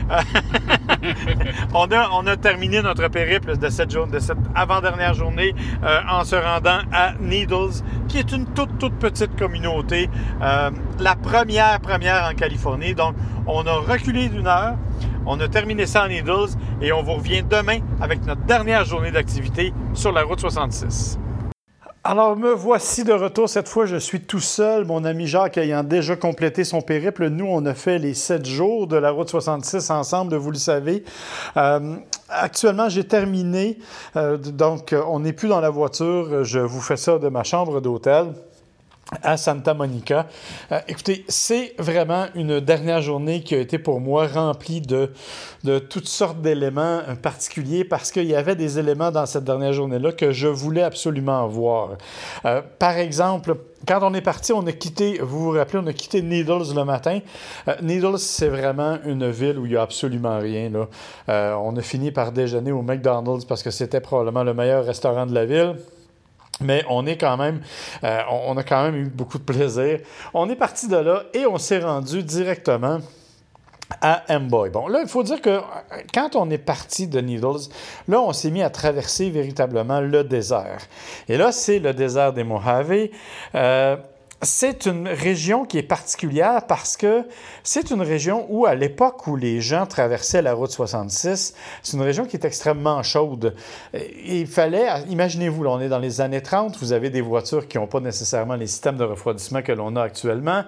On, 1.75 2.27
a, 2.27 2.37
terminé 2.37 2.83
notre 2.83 3.09
périple 3.09 3.57
de 3.57 3.69
cette, 3.69 3.95
de 3.95 4.19
cette 4.19 4.38
avant-dernière 4.55 5.14
journée 5.14 5.55
euh, 5.83 6.01
en 6.09 6.25
se 6.25 6.37
rendant 6.37 6.79
à 6.93 7.12
Needles, 7.21 7.83
qui 8.09 8.19
est 8.19 8.33
une 8.33 8.47
toute, 8.47 8.79
toute 8.79 8.95
petite 8.95 9.37
communauté. 9.37 10.09
euh, 10.43 10.71
la 11.01 11.17
première, 11.17 11.81
première 11.81 12.29
en 12.31 12.35
Californie. 12.35 12.95
Donc, 12.95 13.14
on 13.47 13.67
a 13.67 13.75
reculé 13.75 14.29
d'une 14.29 14.47
heure. 14.47 14.77
On 15.27 15.40
a 15.40 15.49
terminé 15.49 15.87
ça 15.87 16.03
à 16.03 16.09
Needles 16.09 16.57
et 16.83 16.93
on 16.93 17.03
vous 17.03 17.14
revient 17.14 17.43
demain 17.43 17.79
avec 18.01 18.25
notre 18.27 18.43
dernière 18.43 18.85
journée 18.85 19.11
d'activité 19.11 19.73
sur 19.95 20.12
la 20.12 20.23
route 20.23 20.40
66. 20.40 21.19
Alors, 22.07 22.37
me 22.37 22.53
voici 22.53 23.03
de 23.03 23.14
retour. 23.14 23.49
Cette 23.49 23.67
fois, 23.67 23.87
je 23.87 23.97
suis 23.97 24.21
tout 24.21 24.38
seul. 24.38 24.85
Mon 24.85 25.07
ami 25.07 25.27
Jacques 25.27 25.57
ayant 25.57 25.83
déjà 25.83 26.17
complété 26.17 26.62
son 26.62 26.83
périple. 26.83 27.29
Nous, 27.29 27.47
on 27.47 27.64
a 27.64 27.73
fait 27.73 27.99
les 27.99 28.12
sept 28.12 28.45
jours 28.45 28.87
de 28.87 28.97
la 28.97 29.11
route 29.11 29.31
66 29.31 29.90
ensemble, 29.90 30.37
vous 30.37 30.51
le 30.51 30.59
savez. 30.59 31.03
Euh, 31.57 31.97
actuellement, 32.29 32.90
j'ai 32.90 33.05
terminé. 33.05 33.79
Euh, 34.17 34.37
donc, 34.37 34.95
on 35.09 35.21
n'est 35.21 35.33
plus 35.33 35.49
dans 35.49 35.61
la 35.61 35.71
voiture. 35.71 36.45
Je 36.45 36.59
vous 36.59 36.83
fais 36.83 36.99
ça 36.99 37.19
de 37.19 37.31
ma 37.31 37.43
chambre 37.43 37.81
d'hôtel 37.81 38.35
à 39.22 39.37
Santa 39.37 39.74
Monica. 39.74 40.27
Euh, 40.72 40.81
écoutez, 40.88 41.24
c'est 41.29 41.74
vraiment 41.79 42.27
une 42.35 42.61
dernière 42.61 43.03
journée 43.03 43.42
qui 43.42 43.55
a 43.55 43.59
été 43.59 43.79
pour 43.79 44.00
moi 44.00 44.27
remplie 44.27 44.81
de, 44.81 45.11
de 45.64 45.79
toutes 45.79 46.09
sortes 46.09 46.40
d'éléments 46.40 47.00
particuliers 47.22 47.85
parce 47.85 48.11
qu'il 48.11 48.27
y 48.27 48.35
avait 48.35 48.57
des 48.57 48.79
éléments 48.79 49.11
dans 49.11 49.27
cette 49.27 49.44
dernière 49.44 49.72
journée-là 49.72 50.12
que 50.12 50.33
je 50.33 50.48
voulais 50.48 50.83
absolument 50.83 51.46
voir. 51.46 51.90
Euh, 52.44 52.62
par 52.79 52.96
exemple, 52.98 53.57
quand 53.87 54.00
on 54.03 54.14
est 54.14 54.22
parti, 54.22 54.53
on 54.53 54.66
a 54.66 54.72
quitté, 54.72 55.18
vous 55.20 55.40
vous 55.40 55.50
rappelez, 55.50 55.79
on 55.83 55.87
a 55.87 55.92
quitté 55.92 56.22
Needles 56.22 56.74
le 56.74 56.85
matin. 56.85 57.20
Euh, 57.68 57.74
Needles, 57.83 58.18
c'est 58.18 58.48
vraiment 58.48 58.98
une 59.05 59.31
ville 59.31 59.59
où 59.59 59.66
il 59.66 59.72
n'y 59.72 59.77
a 59.77 59.83
absolument 59.83 60.38
rien. 60.38 60.70
Là. 60.70 61.59
On 61.59 61.77
a 61.77 61.83
fini 61.83 62.11
par 62.11 62.33
déjeuner 62.33 62.72
au 62.72 62.83
McDonald's 62.83 63.44
parce 63.44 63.62
que 63.62 63.70
c'était 63.70 64.00
probablement 64.00 64.44
le 64.44 64.55
meilleur 64.55 64.85
restaurant 64.85 65.27
de 65.27 65.35
la 65.35 65.44
ville. 65.44 65.77
Mais 66.61 66.85
on 66.88 67.07
est 67.07 67.17
quand 67.17 67.37
même, 67.37 67.61
euh, 68.05 68.21
on 68.31 68.57
a 68.57 68.62
quand 68.62 68.85
même 68.85 68.97
eu 68.97 69.07
beaucoup 69.07 69.38
de 69.38 69.45
plaisir. 69.45 70.01
On 70.33 70.49
est 70.49 70.57
parti 70.57 70.88
de 70.88 70.97
là 70.97 71.25
et 71.35 71.47
on 71.47 71.59
s'est 71.59 71.81
rendu 71.81 72.23
directement 72.23 73.01
à 74.01 74.23
Amboy. 74.29 74.71
Bon, 74.71 74.88
là, 74.88 75.01
il 75.03 75.09
faut 75.09 75.23
dire 75.23 75.40
que 75.40 75.51
euh, 75.51 75.61
quand 76.12 76.37
on 76.37 76.51
est 76.51 76.59
parti 76.59 77.07
de 77.07 77.21
Needles, 77.21 77.69
là, 78.09 78.21
on 78.21 78.33
s'est 78.33 78.51
mis 78.51 78.62
à 78.62 78.71
traverser 78.71 79.31
véritablement 79.31 80.01
le 80.01 80.25
désert. 80.25 80.81
Et 81.29 81.37
là, 81.37 81.53
c'est 81.53 81.79
le 81.79 81.93
désert 81.93 82.33
des 82.33 82.45
Mojave. 82.45 83.09
Euh, 83.55 83.97
c'est 84.42 84.87
une 84.87 85.09
région 85.09 85.64
qui 85.64 85.79
est 85.79 85.83
particulière 85.83 86.66
parce 86.66 86.97
que 86.97 87.25
c'est 87.62 87.90
une 87.90 88.03
région 88.03 88.47
où, 88.51 88.66
à 88.66 88.75
l'époque 88.75 89.27
où 89.27 89.37
les 89.37 89.61
gens 89.61 89.87
traversaient 89.87 90.42
la 90.42 90.55
route 90.55 90.70
66, 90.70 91.55
c'est 91.83 91.97
une 91.97 92.03
région 92.03 92.27
qui 92.27 92.37
est 92.37 92.44
extrêmement 92.44 93.03
chaude. 93.03 93.55
Il 94.25 94.47
fallait, 94.47 94.87
imaginez-vous, 95.09 95.64
on 95.64 95.81
est 95.81 95.88
dans 95.88 95.99
les 95.99 96.20
années 96.20 96.42
30, 96.42 96.77
vous 96.79 96.92
avez 96.92 97.11
des 97.11 97.20
voitures 97.20 97.68
qui 97.68 97.79
n'ont 97.79 97.87
pas 97.87 98.01
nécessairement 98.01 98.57
les 98.57 98.66
systèmes 98.66 98.97
de 98.97 99.05
refroidissement 99.05 99.62
que 99.62 99.73
l'on 99.73 99.97
a 99.97 100.03
actuellement. 100.03 100.64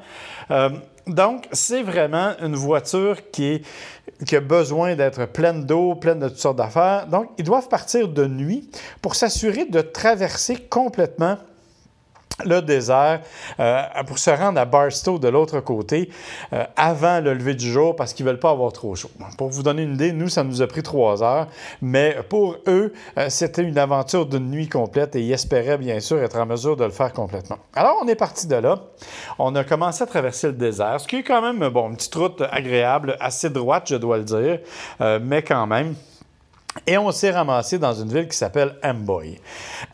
Euh, 0.50 0.70
donc, 1.06 1.46
c'est 1.52 1.82
vraiment 1.82 2.32
une 2.42 2.56
voiture 2.56 3.30
qui 3.30 3.62
a 4.32 4.40
besoin 4.40 4.96
d'être 4.96 5.26
pleine 5.26 5.64
d'eau, 5.64 5.94
pleine 5.94 6.18
de 6.18 6.28
toutes 6.28 6.38
sortes 6.38 6.56
d'affaires. 6.56 7.06
Donc, 7.06 7.30
ils 7.38 7.44
doivent 7.44 7.68
partir 7.68 8.08
de 8.08 8.26
nuit 8.26 8.68
pour 9.02 9.14
s'assurer 9.14 9.66
de 9.66 9.80
traverser 9.82 10.56
complètement 10.56 11.38
le 12.44 12.60
désert 12.60 13.20
euh, 13.60 13.82
pour 14.06 14.18
se 14.18 14.30
rendre 14.30 14.60
à 14.60 14.64
Barstow 14.64 15.18
de 15.18 15.28
l'autre 15.28 15.60
côté 15.60 16.10
euh, 16.52 16.64
avant 16.76 17.20
le 17.20 17.34
lever 17.34 17.54
du 17.54 17.70
jour 17.70 17.96
parce 17.96 18.12
qu'ils 18.12 18.26
ne 18.26 18.30
veulent 18.30 18.40
pas 18.40 18.50
avoir 18.50 18.72
trop 18.72 18.94
chaud. 18.94 19.10
Pour 19.38 19.48
vous 19.48 19.62
donner 19.62 19.82
une 19.82 19.94
idée, 19.94 20.12
nous, 20.12 20.28
ça 20.28 20.44
nous 20.44 20.60
a 20.60 20.66
pris 20.66 20.82
trois 20.82 21.22
heures, 21.22 21.48
mais 21.80 22.16
pour 22.28 22.56
eux, 22.68 22.92
euh, 23.18 23.28
c'était 23.30 23.62
une 23.62 23.78
aventure 23.78 24.26
d'une 24.26 24.50
nuit 24.50 24.68
complète 24.68 25.16
et 25.16 25.22
ils 25.22 25.32
espéraient 25.32 25.78
bien 25.78 26.00
sûr 26.00 26.18
être 26.22 26.36
en 26.38 26.46
mesure 26.46 26.76
de 26.76 26.84
le 26.84 26.90
faire 26.90 27.12
complètement. 27.12 27.58
Alors, 27.74 27.98
on 28.02 28.08
est 28.08 28.14
parti 28.14 28.46
de 28.46 28.56
là. 28.56 28.80
On 29.38 29.54
a 29.54 29.64
commencé 29.64 30.02
à 30.02 30.06
traverser 30.06 30.48
le 30.48 30.54
désert, 30.54 31.00
ce 31.00 31.08
qui 31.08 31.16
est 31.16 31.22
quand 31.22 31.40
même, 31.40 31.68
bon, 31.70 31.90
une 31.90 31.96
petite 31.96 32.14
route 32.14 32.42
agréable, 32.50 33.16
assez 33.20 33.50
droite, 33.50 33.84
je 33.88 33.96
dois 33.96 34.18
le 34.18 34.24
dire, 34.24 34.60
mais 35.20 35.42
quand 35.42 35.66
même. 35.66 35.94
Et 36.86 36.98
on 36.98 37.10
s'est 37.10 37.30
ramassé 37.30 37.78
dans 37.78 37.94
une 37.94 38.08
ville 38.08 38.28
qui 38.28 38.36
s'appelle 38.36 38.76
Amboy. 38.82 39.38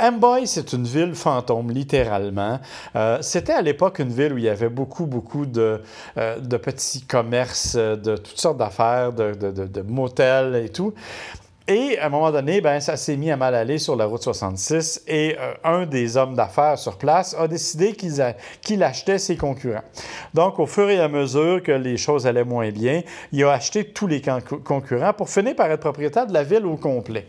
Amboy, 0.00 0.46
c'est 0.46 0.72
une 0.72 0.84
ville 0.84 1.14
fantôme, 1.14 1.70
littéralement. 1.70 2.60
Euh, 2.96 3.18
C'était 3.20 3.52
à 3.52 3.62
l'époque 3.62 3.98
une 3.98 4.12
ville 4.12 4.32
où 4.32 4.38
il 4.38 4.44
y 4.44 4.48
avait 4.48 4.68
beaucoup, 4.68 5.06
beaucoup 5.06 5.46
de, 5.46 5.80
euh, 6.16 6.38
petits 6.58 7.02
commerces, 7.02 7.76
de 7.76 8.16
toutes 8.16 8.38
sortes 8.38 8.58
d'affaires, 8.58 9.12
de 9.12 9.82
motels 9.82 10.56
et 10.56 10.68
tout. 10.68 10.94
Et 11.68 11.96
à 11.98 12.06
un 12.06 12.08
moment 12.08 12.32
donné, 12.32 12.60
ben, 12.60 12.80
ça 12.80 12.96
s'est 12.96 13.16
mis 13.16 13.30
à 13.30 13.36
mal 13.36 13.54
aller 13.54 13.78
sur 13.78 13.94
la 13.94 14.06
route 14.06 14.22
66 14.22 15.02
et 15.06 15.36
euh, 15.38 15.54
un 15.62 15.86
des 15.86 16.16
hommes 16.16 16.34
d'affaires 16.34 16.76
sur 16.76 16.98
place 16.98 17.36
a 17.38 17.46
décidé 17.46 17.92
qu'il 17.92 18.82
achetait 18.82 19.18
ses 19.18 19.36
concurrents. 19.36 19.84
Donc, 20.34 20.58
au 20.58 20.66
fur 20.66 20.90
et 20.90 20.98
à 20.98 21.08
mesure 21.08 21.62
que 21.62 21.70
les 21.72 21.96
choses 21.96 22.26
allaient 22.26 22.44
moins 22.44 22.70
bien, 22.70 23.02
il 23.30 23.44
a 23.44 23.52
acheté 23.52 23.84
tous 23.84 24.08
les 24.08 24.20
con- 24.20 24.40
concurrents 24.64 25.12
pour 25.12 25.28
finir 25.28 25.54
par 25.54 25.70
être 25.70 25.80
propriétaire 25.80 26.26
de 26.26 26.32
la 26.34 26.42
ville 26.42 26.66
au 26.66 26.76
complet. 26.76 27.26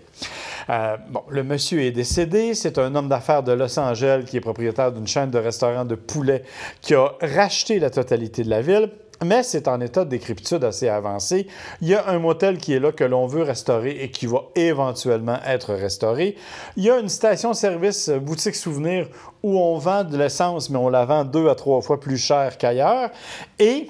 Euh, 0.69 0.97
bon, 1.09 1.21
le 1.29 1.43
monsieur 1.43 1.81
est 1.81 1.91
décédé. 1.91 2.53
C'est 2.55 2.77
un 2.77 2.95
homme 2.95 3.09
d'affaires 3.09 3.43
de 3.43 3.51
Los 3.51 3.77
Angeles 3.77 4.23
qui 4.25 4.37
est 4.37 4.41
propriétaire 4.41 4.91
d'une 4.91 5.07
chaîne 5.07 5.29
de 5.29 5.37
restaurants 5.37 5.85
de 5.85 5.95
poulet 5.95 6.43
qui 6.81 6.95
a 6.95 7.11
racheté 7.21 7.79
la 7.79 7.89
totalité 7.89 8.43
de 8.43 8.49
la 8.49 8.61
ville. 8.61 8.89
Mais 9.23 9.43
c'est 9.43 9.67
en 9.67 9.79
état 9.79 10.03
de 10.05 10.09
décrépitude 10.09 10.63
assez 10.63 10.89
avancé. 10.89 11.47
Il 11.81 11.87
y 11.87 11.95
a 11.95 12.09
un 12.09 12.19
motel 12.19 12.57
qui 12.57 12.73
est 12.73 12.79
là 12.79 12.91
que 12.91 13.03
l'on 13.03 13.27
veut 13.27 13.43
restaurer 13.43 14.03
et 14.03 14.11
qui 14.11 14.25
va 14.25 14.43
éventuellement 14.55 15.37
être 15.45 15.73
restauré. 15.73 16.35
Il 16.75 16.83
y 16.83 16.89
a 16.89 16.99
une 16.99 17.09
station-service 17.09 18.09
boutique 18.09 18.55
souvenir 18.55 19.07
où 19.41 19.57
on 19.59 19.77
vend 19.77 20.03
de 20.03 20.17
l'essence, 20.17 20.69
mais 20.69 20.77
on 20.77 20.89
la 20.89 21.05
vend 21.05 21.23
deux 21.23 21.47
à 21.47 21.55
trois 21.55 21.81
fois 21.81 21.99
plus 21.99 22.17
cher 22.17 22.57
qu'ailleurs. 22.57 23.11
Et 23.59 23.89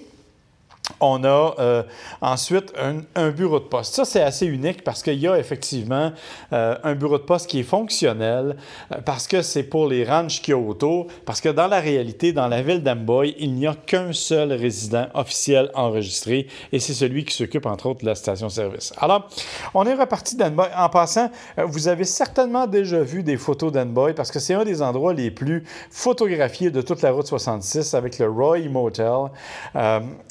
on 0.99 1.23
a 1.23 1.55
euh, 1.59 1.83
ensuite 2.21 2.73
un, 3.15 3.29
bureau 3.31 3.59
de 3.59 3.65
poste. 3.65 3.95
Ça, 3.95 4.05
c'est 4.05 4.21
assez 4.21 4.45
unique 4.45 4.83
parce 4.83 5.01
qu'il 5.01 5.19
y 5.19 5.27
a 5.27 5.37
effectivement 5.37 6.11
euh, 6.51 6.75
un 6.83 6.93
bureau 6.93 7.17
de 7.17 7.23
poste 7.23 7.47
qui 7.47 7.59
est 7.59 7.63
fonctionnel, 7.63 8.57
euh, 8.91 8.97
parce 9.05 9.27
que 9.27 9.41
c'est 9.41 9.63
pour 9.63 9.87
les 9.87 10.03
ranchs 10.03 10.41
qui 10.41 10.51
y 10.51 10.53
a 10.53 10.57
autour, 10.57 11.07
parce 11.25 11.39
que 11.39 11.49
dans 11.49 11.67
la 11.67 11.79
réalité, 11.79 12.33
dans 12.33 12.47
la 12.47 12.61
ville 12.61 12.83
d'Amboy, 12.83 13.35
il 13.39 13.53
n'y 13.53 13.65
a 13.65 13.75
qu'un 13.75 14.11
seul 14.11 14.51
résident 14.51 15.07
officiel 15.13 15.71
enregistré, 15.73 16.47
et 16.71 16.79
c'est 16.79 16.93
celui 16.93 17.23
qui 17.23 17.33
s'occupe, 17.33 17.65
entre 17.65 17.87
autres, 17.87 18.01
de 18.01 18.05
la 18.05 18.15
station-service. 18.15 18.93
Alors, 18.97 19.29
on 19.73 19.85
est 19.85 19.95
reparti 19.95 20.35
d'Amboy. 20.35 20.67
En 20.75 20.89
passant, 20.89 21.29
vous 21.57 21.87
avez 21.87 22.03
certainement 22.03 22.67
déjà 22.67 23.01
vu 23.01 23.23
des 23.23 23.37
photos 23.37 23.71
d'Amboy, 23.71 24.13
parce 24.13 24.31
que 24.31 24.39
c'est 24.39 24.53
un 24.53 24.65
des 24.65 24.81
endroits 24.81 25.13
les 25.13 25.31
plus 25.31 25.63
photographiés 25.89 26.71
de 26.71 26.81
toute 26.81 27.01
la 27.01 27.11
route 27.11 27.27
66, 27.27 27.93
avec 27.93 28.19
le 28.19 28.29
Roy 28.29 28.69
Motel. 28.69 29.29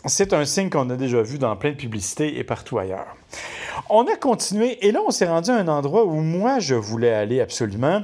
c'est 0.04 0.32
un 0.32 0.41
signe 0.44 0.70
qu'on 0.70 0.88
a 0.90 0.96
déjà 0.96 1.22
vu 1.22 1.38
dans 1.38 1.54
plein 1.56 1.70
de 1.70 1.76
publicités 1.76 2.38
et 2.38 2.44
partout 2.44 2.78
ailleurs. 2.78 3.16
On 3.88 4.06
a 4.06 4.16
continué 4.16 4.78
et 4.86 4.92
là, 4.92 5.00
on 5.06 5.10
s'est 5.10 5.26
rendu 5.26 5.50
à 5.50 5.56
un 5.56 5.68
endroit 5.68 6.04
où 6.04 6.20
moi, 6.20 6.58
je 6.58 6.74
voulais 6.74 7.12
aller 7.12 7.40
absolument. 7.40 8.02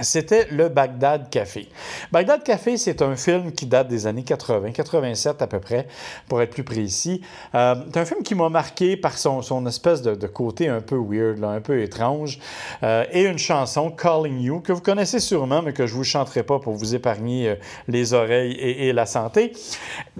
C'était 0.00 0.46
le 0.50 0.70
Bagdad 0.70 1.28
Café. 1.28 1.68
Bagdad 2.12 2.42
Café, 2.42 2.78
c'est 2.78 3.02
un 3.02 3.14
film 3.14 3.52
qui 3.52 3.66
date 3.66 3.88
des 3.88 4.06
années 4.06 4.22
80, 4.22 4.72
87 4.72 5.42
à 5.42 5.46
peu 5.46 5.60
près, 5.60 5.86
pour 6.28 6.40
être 6.40 6.50
plus 6.50 6.64
précis. 6.64 7.20
Euh, 7.54 7.74
c'est 7.92 8.00
un 8.00 8.04
film 8.06 8.22
qui 8.22 8.34
m'a 8.34 8.48
marqué 8.48 8.96
par 8.96 9.18
son, 9.18 9.42
son 9.42 9.66
espèce 9.66 10.00
de, 10.00 10.26
côté 10.26 10.68
un 10.68 10.80
peu 10.80 10.96
weird, 10.96 11.44
un 11.44 11.60
peu 11.60 11.82
étrange, 11.82 12.38
euh, 12.82 13.04
et 13.12 13.24
une 13.24 13.38
chanson, 13.38 13.90
Calling 13.90 14.40
You, 14.40 14.60
que 14.60 14.72
vous 14.72 14.80
connaissez 14.80 15.20
sûrement, 15.20 15.60
mais 15.60 15.74
que 15.74 15.86
je 15.86 15.92
ne 15.92 15.98
vous 15.98 16.04
chanterai 16.04 16.42
pas 16.42 16.58
pour 16.58 16.72
vous 16.72 16.94
épargner 16.94 17.50
euh, 17.50 17.54
les 17.86 18.14
oreilles 18.14 18.52
et, 18.52 18.88
et, 18.88 18.92
la 18.94 19.04
santé. 19.04 19.52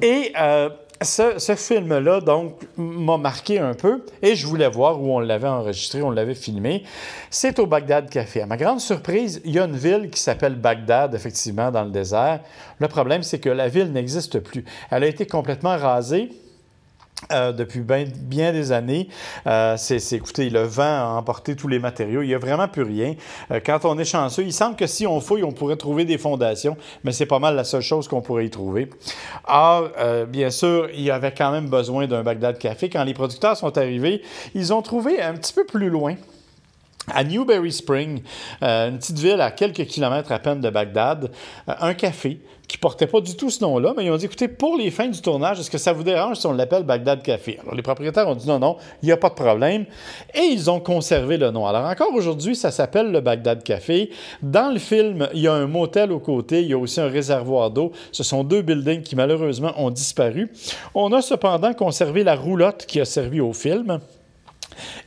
Et 0.03 0.35
ce, 1.05 1.55
film-là, 1.57 2.21
donc, 2.21 2.55
m'a 2.77 3.17
marqué 3.17 3.59
un 3.59 3.75
peu 3.75 4.05
et 4.21 4.35
je 4.35 4.47
voulais 4.47 4.69
voir 4.69 5.01
où 5.01 5.15
on 5.15 5.21
l'avait 5.21 5.49
enregistré, 5.49 6.03
on 6.03 6.11
l'avait 6.11 6.35
filmé. 6.35 6.85
C'est 7.31 7.59
au 7.59 7.67
Bagdad 7.67 8.09
Café. 8.11 8.43
À 8.43 8.47
ma 8.47 8.57
grande 8.57 8.81
surprise, 8.81 9.41
il 9.45 9.53
y 9.53 9.59
a 9.59 9.65
une 9.65 9.77
ville 9.77 10.11
qui 10.11 10.21
s'appelle 10.21 10.55
Bagdad, 10.55 11.15
effectivement, 11.15 11.71
dans 11.71 11.85
le 11.85 11.91
désert. 11.91 12.41
Le 12.79 12.89
problème, 12.89 13.23
c'est 13.23 13.39
que 13.39 13.51
la 13.51 13.69
ville 13.69 13.93
n'existe 13.93 14.41
plus. 14.41 14.65
Elle 14.91 15.05
a 15.05 15.07
été 15.07 15.27
complètement 15.27 15.77
rasée. 15.77 16.31
Euh, 17.31 17.53
depuis 17.53 17.81
bien, 17.81 18.53
des 18.53 18.73
années. 18.73 19.09
Euh, 19.47 19.77
c'est, 19.77 20.13
écoutez, 20.13 20.51
le 20.51 20.63
vent 20.63 20.83
a 20.83 21.15
emporté 21.17 21.55
tous 21.55 21.69
les 21.69 21.79
matériaux. 21.79 22.23
Il 22.23 22.29
n'y 22.29 22.35
a 22.35 22.39
vraiment 22.39 22.67
plus 22.67 22.83
rien. 22.83 23.15
Euh, 23.51 23.61
quand 23.65 23.85
on 23.85 23.97
est 23.99 24.05
chanceux, 24.05 24.43
il 24.43 24.53
semble 24.53 24.77
que 24.77 24.87
si 24.87 25.07
on 25.07 25.21
fouille, 25.21 25.45
on 25.45 25.53
pourrait 25.53 25.77
trouver 25.77 26.05
des 26.05 26.19
fondations, 26.19 26.77
mais 27.05 27.13
c'est 27.13 27.27
pas 27.27 27.39
mal 27.39 27.55
la 27.55 27.65
seule 27.65 27.83
chose 27.83 28.09
qu'on 28.09 28.23
pourrait 28.23 28.47
y 28.47 28.51
trouver. 28.51 28.91
Or, 29.47 29.91
bien 30.29 30.51
sûr, 30.51 30.89
il 30.93 31.03
y 31.03 31.11
avait 31.11 31.33
quand 31.33 31.53
même 31.53 31.69
besoin 31.69 32.07
d'un 32.07 32.23
Bagdad 32.23 32.59
Café. 32.59 32.89
Quand 32.89 33.05
les 33.05 33.15
producteurs 33.15 33.57
sont 33.57 33.77
arrivés, 33.79 34.23
ils 34.55 34.73
ont 34.73 34.83
trouvé 34.83 35.21
un 35.21 35.35
petit 35.35 35.53
peu 35.53 35.65
plus 35.65 35.91
loin 35.91 36.17
à 37.09 37.25
Newberry 37.25 37.73
Spring, 37.73 38.23
une 38.61 38.99
petite 38.99 39.19
ville 39.19 39.41
à 39.41 39.51
quelques 39.51 39.85
kilomètres 39.87 40.33
à 40.33 40.39
peine 40.39 40.61
de 40.61 40.71
Bagdad, 40.71 41.31
un 41.67 41.95
café 41.95 42.41
qui 42.73 42.79
portait 42.79 43.07
pas 43.07 43.21
du 43.21 43.37
tout 43.37 43.51
ce 43.51 43.63
nom-là, 43.63 43.93
mais 43.95 44.07
ils 44.07 44.11
ont 44.11 44.17
dit, 44.17 44.25
écoutez, 44.25 44.49
pour 44.49 44.79
les 44.79 44.91
fins 44.91 45.07
du 45.07 45.21
tournage, 45.21 45.61
est-ce 45.61 45.71
que 45.71 45.77
ça 45.77 45.93
vous 45.93 46.03
dérange 46.03 46.39
si 46.39 46.47
on 46.47 46.55
l'appelle 46.55 46.85
Bagdad 46.85 47.23
Café? 47.23 47.59
Alors, 47.61 47.75
les 47.75 47.83
propriétaires 47.83 48.27
ont 48.27 48.35
dit 48.35 48.49
non, 48.49 48.59
non, 48.59 48.79
il 49.03 49.07
n'y 49.07 49.13
a 49.13 49.19
pas 49.19 49.29
de 49.29 49.35
problème. 49.35 49.85
Et 50.35 50.41
ils 50.41 50.71
ont 50.71 50.81
conservé 50.81 51.37
le 51.37 51.51
nom. 51.51 51.67
Alors, 51.67 51.85
encore 51.85 52.15
aujourd'hui, 52.15 52.57
ça 52.57 52.71
s'appelle 52.71 53.13
le 53.13 53.21
Bagdad 53.21 53.63
Café. 53.63 54.09
Dans 54.41 54.73
le 54.73 54.79
film, 54.79 55.29
il 55.35 55.43
y 55.43 55.49
a 55.49 55.53
un 55.53 55.67
motel 55.67 56.13
au 56.13 56.19
côté, 56.19 56.63
il 56.63 56.69
y 56.69 56.73
a 56.73 56.79
aussi 56.79 56.99
un 56.99 57.09
réservoir 57.09 57.71
d'eau. 57.71 57.93
Ce 58.11 58.23
sont 58.23 58.43
deux 58.43 58.63
buildings 58.63 59.03
qui, 59.03 59.17
malheureusement, 59.17 59.75
ont 59.77 59.91
disparu. 59.91 60.51
On 60.95 61.13
a 61.13 61.21
cependant 61.21 61.75
conservé 61.75 62.25
la 62.25 62.37
roulotte 62.37 62.87
qui 62.87 63.03
a 63.03 63.05
servi 63.05 63.43
au 63.43 63.53
film. 63.53 63.99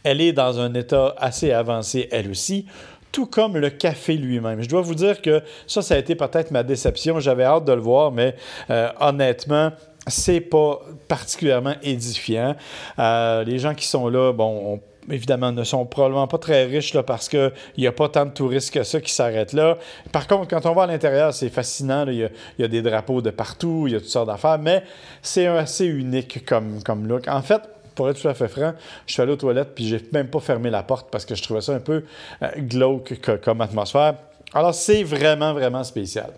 Elle 0.04 0.22
est 0.22 0.34
dans 0.34 0.60
un 0.60 0.72
état 0.76 1.16
assez 1.18 1.52
avancé, 1.52 2.08
elle 2.12 2.30
aussi 2.30 2.68
tout 3.16 3.28
comme 3.28 3.56
le 3.56 3.70
café 3.70 4.18
lui-même. 4.18 4.62
Je 4.62 4.68
dois 4.68 4.82
vous 4.82 4.94
dire 4.94 5.22
que 5.22 5.42
ça, 5.68 5.82
ça 5.82 5.96
a 5.96 5.98
été 5.98 6.16
peut-être 6.16 6.52
ma 6.52 6.64
déception. 6.64 7.18
J'avais 7.22 7.46
hâte 7.46 7.64
de 7.64 7.72
le 7.72 7.80
voir, 7.80 8.12
mais 8.12 8.36
euh, 8.70 8.90
honnêtement, 9.00 9.72
c'est 10.06 10.42
pas 10.42 10.82
particulièrement 11.08 11.76
édifiant. 11.82 12.58
Euh, 13.00 13.46
les 13.46 13.58
gens 13.58 13.74
qui 13.74 13.88
sont 13.88 14.10
là, 14.10 14.34
bon, 14.34 14.82
évidemment, 15.10 15.54
ne 15.54 15.64
sont 15.64 15.86
probablement 15.86 16.28
pas 16.28 16.40
très 16.40 16.66
riches 16.66 16.94
là, 16.94 17.04
parce 17.04 17.30
qu'il 17.30 17.54
n'y 17.78 17.88
a 17.88 17.94
pas 17.94 18.10
tant 18.10 18.26
de 18.26 18.32
touristes 18.32 18.74
que 18.74 18.84
ça 18.84 19.00
qui 19.00 19.14
s'arrêtent 19.14 19.54
là. 19.54 19.78
Par 20.12 20.28
contre, 20.28 20.50
quand 20.50 20.66
on 20.66 20.74
va 20.74 20.84
à 20.84 20.88
l'intérieur, 20.88 21.34
c'est 21.34 21.48
fascinant. 21.48 22.06
Il 22.10 22.30
y, 22.60 22.64
a 22.66 22.68
des 22.68 22.82
drapeaux 22.82 23.22
de 23.22 23.30
partout, 23.30 23.86
il 23.88 23.94
y 23.94 23.96
a 23.96 24.02
toutes 24.02 24.10
sortes 24.10 24.28
d'affaires, 24.28 24.60
mais 24.60 24.84
c'est 25.22 25.48
assez 25.48 25.86
unique 25.86 26.46
comme, 26.46 26.84
comme 26.84 27.08
look. 27.08 27.30
En 27.30 27.42
fait, 27.42 27.62
pour 27.96 28.10
être 28.10 28.22
tout 28.22 28.28
à 28.28 28.34
fait 28.34 28.48
franc, 28.48 28.74
je 29.08 29.14
suis 29.14 29.22
allé 29.22 29.32
aux 29.32 29.38
toilettes 29.38 29.74
puis 29.74 29.88
j'ai 29.88 30.02
même 30.12 30.28
pas 30.28 30.40
fermé 30.40 30.70
la 30.70 30.84
porte 30.84 31.10
parce 31.10 31.26
que 31.26 31.36
je 31.36 31.42
trouvais 31.42 31.62
ça 31.62 31.74
un 31.74 31.80
peu 31.80 32.04
euh, 32.44 32.48
glauque 32.58 33.20
comme 33.42 33.62
atmosphère. 33.62 34.16
Alors, 34.54 34.74
c'est 34.74 35.04
vraiment, 35.04 35.54
vraiment 35.54 35.84
spécial. 35.84 36.32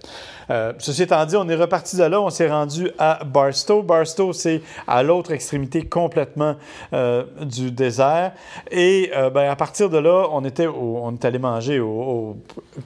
Euh, 0.49 0.73
ceci 0.77 1.03
étant 1.03 1.25
dit, 1.25 1.35
on 1.35 1.47
est 1.49 1.55
reparti 1.55 1.97
de 1.97 2.03
là, 2.03 2.21
on 2.21 2.29
s'est 2.29 2.49
rendu 2.49 2.89
à 2.97 3.23
Barstow. 3.25 3.81
Barstow, 3.81 4.33
c'est 4.33 4.61
à 4.87 5.03
l'autre 5.03 5.31
extrémité 5.31 5.83
complètement 5.83 6.55
euh, 6.93 7.23
du 7.41 7.71
désert. 7.71 8.31
Et 8.71 9.11
euh, 9.15 9.29
ben, 9.29 9.49
à 9.49 9.55
partir 9.55 9.89
de 9.89 9.97
là, 9.97 10.27
on, 10.31 10.43
était 10.45 10.67
on 10.67 11.13
est 11.13 11.25
allé 11.25 11.39
manger 11.39 11.79
au, 11.79 12.37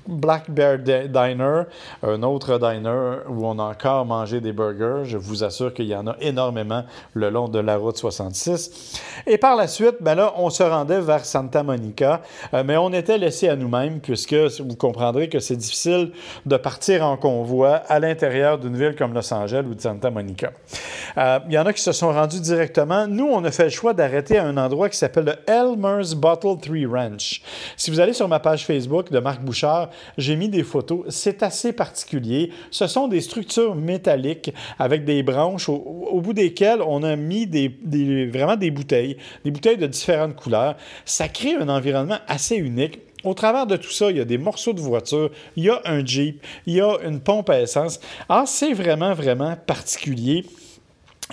Black 0.08 0.50
Bear 0.50 0.78
Diner, 0.80 1.64
un 2.04 2.24
autre 2.24 2.58
diner 2.58 3.20
où 3.30 3.46
on 3.46 3.60
a 3.60 3.64
encore 3.64 4.06
mangé 4.06 4.42
des 4.42 4.54
burgers. 4.54 5.04
Je 5.06 5.18
vous 5.18 5.44
assure 5.44 5.74
qu'il 5.74 5.86
y 5.86 5.96
en 5.96 6.08
a 6.08 6.16
énormément 6.20 6.84
le 7.14 7.30
long 7.30 7.48
de 7.48 7.60
la 7.60 7.78
route 7.78 7.98
66. 7.98 9.02
Et 9.28 9.38
par 9.38 9.56
la 9.56 9.68
suite, 9.68 9.98
ben 10.02 10.16
là, 10.16 10.34
on 10.38 10.50
se 10.50 10.64
rendait 10.64 11.02
vers 11.02 11.26
Santa 11.26 11.64
Monica, 11.64 12.22
mais 12.66 12.78
on 12.78 12.92
était 12.94 13.18
laissé 13.18 13.50
à 13.50 13.56
nous-mêmes 13.56 14.00
puisque 14.00 14.34
vous 14.34 14.76
comprendrez 14.76 15.30
que 15.30 15.40
c'est 15.40 15.56
difficile 15.56 16.12
de 16.46 16.58
partir 16.58 17.06
en 17.06 17.18
convoi 17.18 17.51
à 17.88 18.00
l'intérieur 18.00 18.58
d'une 18.58 18.78
ville 18.78 18.96
comme 18.96 19.14
Los 19.14 19.34
Angeles 19.34 19.64
ou 19.70 19.76
de 19.76 19.82
Santa 19.82 20.10
Monica. 20.10 20.52
Euh, 21.18 21.40
il 21.48 21.54
y 21.54 21.58
en 21.58 21.66
a 21.66 21.74
qui 21.74 21.82
se 21.82 21.92
sont 21.92 22.12
rendus 22.12 22.40
directement. 22.40 23.08
Nous, 23.08 23.26
on 23.26 23.44
a 23.44 23.52
fait 23.52 23.66
le 23.66 23.70
choix 23.70 23.94
d'arrêter 23.94 24.38
à 24.38 24.46
un 24.46 24.58
endroit 24.58 24.90
qui 24.90 24.98
s'appelle 24.98 25.26
le 25.26 25.36
Elmer's 25.48 26.14
Bottle 26.14 26.58
Tree 26.62 26.86
Ranch. 26.86 27.42
Si 27.76 27.92
vous 27.92 28.00
allez 28.00 28.14
sur 28.14 28.28
ma 28.28 28.40
page 28.40 28.66
Facebook 28.66 29.12
de 29.12 29.20
Marc 29.20 29.42
Bouchard, 29.42 29.90
j'ai 30.18 30.36
mis 30.36 30.50
des 30.50 30.64
photos. 30.64 31.06
C'est 31.10 31.44
assez 31.44 31.74
particulier. 31.74 32.52
Ce 32.70 32.88
sont 32.88 33.08
des 33.08 33.22
structures 33.22 33.76
métalliques 33.76 34.54
avec 34.80 35.06
des 35.06 35.24
branches 35.24 35.68
au, 35.70 36.22
bout 36.22 36.34
desquelles 36.34 36.82
on 36.82 37.04
a 37.04 37.16
mis 37.16 37.46
vraiment 38.32 38.56
des 38.56 38.72
bouteilles, 38.72 39.18
des 39.44 39.52
bouteilles 39.52 39.78
de 39.78 39.88
différentes 39.88 40.36
couleurs. 40.36 40.76
Ça 41.06 41.28
crée 41.28 41.56
un 41.56 41.70
environnement 41.70 42.20
assez 42.28 42.56
unique. 42.56 43.00
Au 43.24 43.34
travers 43.34 43.68
de 43.68 43.78
tout 43.78 43.92
ça, 43.92 44.10
il 44.10 44.18
y 44.18 44.22
a 44.22 44.26
des 44.26 44.38
morceaux 44.38 44.74
de 44.74 44.82
voiture, 44.82 45.30
il 45.56 45.66
y 45.66 45.70
a 45.70 45.82
un 45.86 46.06
Jeep, 46.06 46.44
il 46.66 46.76
y 46.76 46.82
a 46.82 46.98
une 47.06 47.20
pompe 47.20 47.50
à 47.50 47.62
essence. 47.62 48.00
Ah, 48.28 48.44
c'est 48.48 48.74
vraiment, 48.74 49.14
vraiment 49.14 49.56
particulier. 49.56 50.46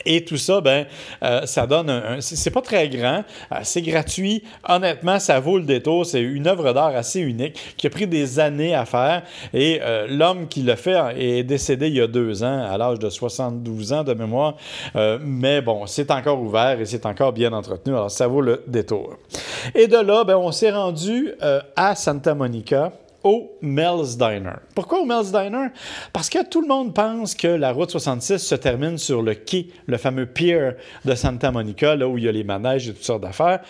Et 0.05 0.25
tout 0.25 0.37
ça, 0.37 0.61
ben, 0.61 0.87
euh, 1.23 1.47
ça 1.47 1.67
donne 1.67 1.91
un. 1.91 2.21
c'est 2.21 2.51
pas 2.51 2.63
très 2.63 2.89
grand, 2.89 3.25
euh, 3.53 3.57
c'est 3.63 3.83
gratuit. 3.83 4.43
Honnêtement, 4.69 5.19
ça 5.19 5.41
vaut 5.41 5.59
le 5.59 5.65
détour. 5.65 6.07
C'est 6.07 6.21
une 6.21 6.47
œuvre 6.47 6.73
d'art 6.73 6.95
assez 6.95 7.21
unique 7.21 7.75
qui 7.77 7.87
a 7.87 7.91
pris 7.91 8.07
des 8.07 8.39
années 8.39 8.75
à 8.75 8.85
faire. 8.85 9.23
Et 9.53 9.81
euh, 9.83 10.07
l'homme 10.09 10.49
qui 10.49 10.63
l'a 10.63 10.77
fait 10.77 10.99
est 11.17 11.43
décédé 11.43 11.89
il 11.89 11.95
y 11.95 12.01
a 12.01 12.07
deux 12.07 12.43
ans, 12.43 12.67
à 12.71 12.77
l'âge 12.79 12.99
de 12.99 13.11
72 13.11 13.93
ans 13.93 14.05
de 14.05 14.15
mémoire. 14.15 14.57
mais 15.21 15.61
bon, 15.61 15.87
c'est 15.87 16.11
encore 16.11 16.41
ouvert 16.41 16.81
et 16.81 16.85
c'est 16.85 17.07
encore 17.07 17.33
bien 17.33 17.53
entretenu. 17.53 17.95
Alors, 17.95 18.11
ça 18.11 18.27
vaut 18.27 18.41
le 18.41 18.63
détour. 18.67 19.17
Et 19.75 19.87
de 19.87 19.99
là, 19.99 20.25
ben, 20.25 20.37
on 20.37 20.53
s'est 20.53 20.71
rendu 20.71 21.33
à 21.77 21.95
Santa 21.95 22.35
Monica 22.35 22.93
au 23.25 23.57
Mel's 23.61 24.17
Diner. 24.17 24.57
Pourquoi 24.75 25.01
au 25.01 25.05
Mel's 25.05 25.33
Diner? 25.33 25.69
Parce 26.13 26.29
que 26.29 26.45
tout 26.45 26.61
le 26.61 26.69
monde 26.69 26.95
pense 26.95 27.35
que 27.35 27.49
la 27.49 27.73
route 27.73 27.91
66 27.91 28.39
se 28.39 28.55
termine 28.55 28.99
sur 28.99 29.23
le 29.23 29.35
quai, 29.35 29.69
le 29.87 29.97
fameux 29.97 30.27
pier 30.27 30.71
de 31.05 31.15
Santa 31.15 31.51
Monica, 31.51 31.97
là 31.97 32.09
où 32.09 32.19
il 32.19 32.25
y 32.25 32.29
a 32.29 32.33
les 32.33 32.45
manèges 32.45 32.89
et 32.89 32.93
toutes 32.93 33.05
sortes 33.05 33.23
d'affaires. 33.23 33.61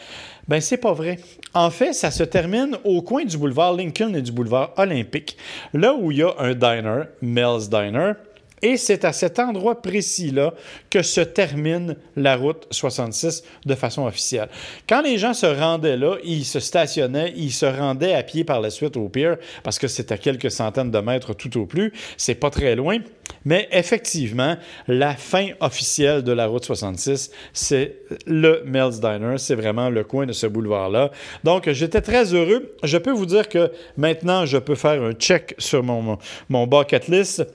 Ben, 0.49 0.63
c'est 0.63 0.79
pas 0.79 0.95
vrai. 0.95 1.19
En 1.53 1.71
fait, 1.71 1.93
ça 1.93 2.11
se 2.11 2.23
termine 2.23 2.77
au 2.85 3.03
coin 3.03 3.25
du 3.25 3.37
boulevard 3.37 3.75
Lincoln 3.75 4.15
et 4.15 4.23
du 4.23 4.33
boulevard 4.33 4.73
Olympique, 4.79 5.37
là 5.75 5.95
où 5.95 6.11
il 6.11 6.19
y 6.19 6.23
a 6.23 6.35
un 6.39 6.55
diner, 6.55 7.03
Mel's 7.21 7.69
Diner, 7.69 8.13
et 8.63 8.77
c'est 8.77 9.05
à 9.05 9.13
cet 9.13 9.39
endroit 9.39 9.81
précis-là 9.81 10.55
que 10.91 11.03
se 11.03 11.21
termine 11.21 11.97
la 12.17 12.37
route 12.37 12.67
66 12.71 13.45
de 13.67 13.75
façon 13.75 14.07
officielle. 14.07 14.49
Quand 14.89 15.03
les 15.03 15.19
gens 15.19 15.35
se 15.35 15.47
rendaient 15.47 15.97
là, 15.97 16.17
ils 16.25 16.45
se 16.45 16.61
stationnaient, 16.61 17.33
ils 17.37 17.53
se 17.53 17.67
rendaient 17.67 18.15
à 18.15 18.23
pied 18.23 18.45
par 18.45 18.61
la 18.61 18.71
suite 18.71 18.97
au 18.97 19.09
pier 19.09 19.35
parce 19.63 19.79
que 19.79 19.89
c'est 19.89 20.13
à 20.13 20.19
quelques 20.19 20.51
centaines 20.51 20.91
de 20.91 20.99
mètres 20.99 21.35
tout 21.35 21.59
au 21.59 21.67
plus. 21.67 21.93
C'est 22.17 22.35
pas 22.35 22.51
très 22.51 22.75
loin. 22.77 22.99
Mais 23.45 23.69
effectivement, 23.73 24.57
la 24.87 25.15
fin 25.15 25.49
officielle 25.61 26.23
de 26.23 26.33
la 26.33 26.47
route 26.47 26.65
66, 26.65 27.31
c'est 27.53 27.97
le 28.27 28.63
Mel's 28.65 29.01
Diner. 29.01 29.35
C'est 29.39 29.55
vraiment 29.55 29.91
le 29.91 30.05
coin 30.05 30.27
de 30.27 30.33
ce 30.33 30.47
boulevard-là. 30.47 31.11
Donc, 31.45 31.71
j'étais 31.71 32.01
très 32.01 32.35
heureux. 32.35 32.75
Je 32.83 32.99
peux 32.99 33.13
vous 33.13 33.27
dire 33.27 33.49
que 33.49 33.71
maintenant, 33.97 34.47
je 34.47 34.59
peux 34.59 34.75
faire 34.75 35.03
un 35.03 35.13
check 35.13 35.55
sur 35.59 35.83
mon, 35.83 36.19
mon 36.49 36.67
bucket 36.67 37.09
list 37.09 37.47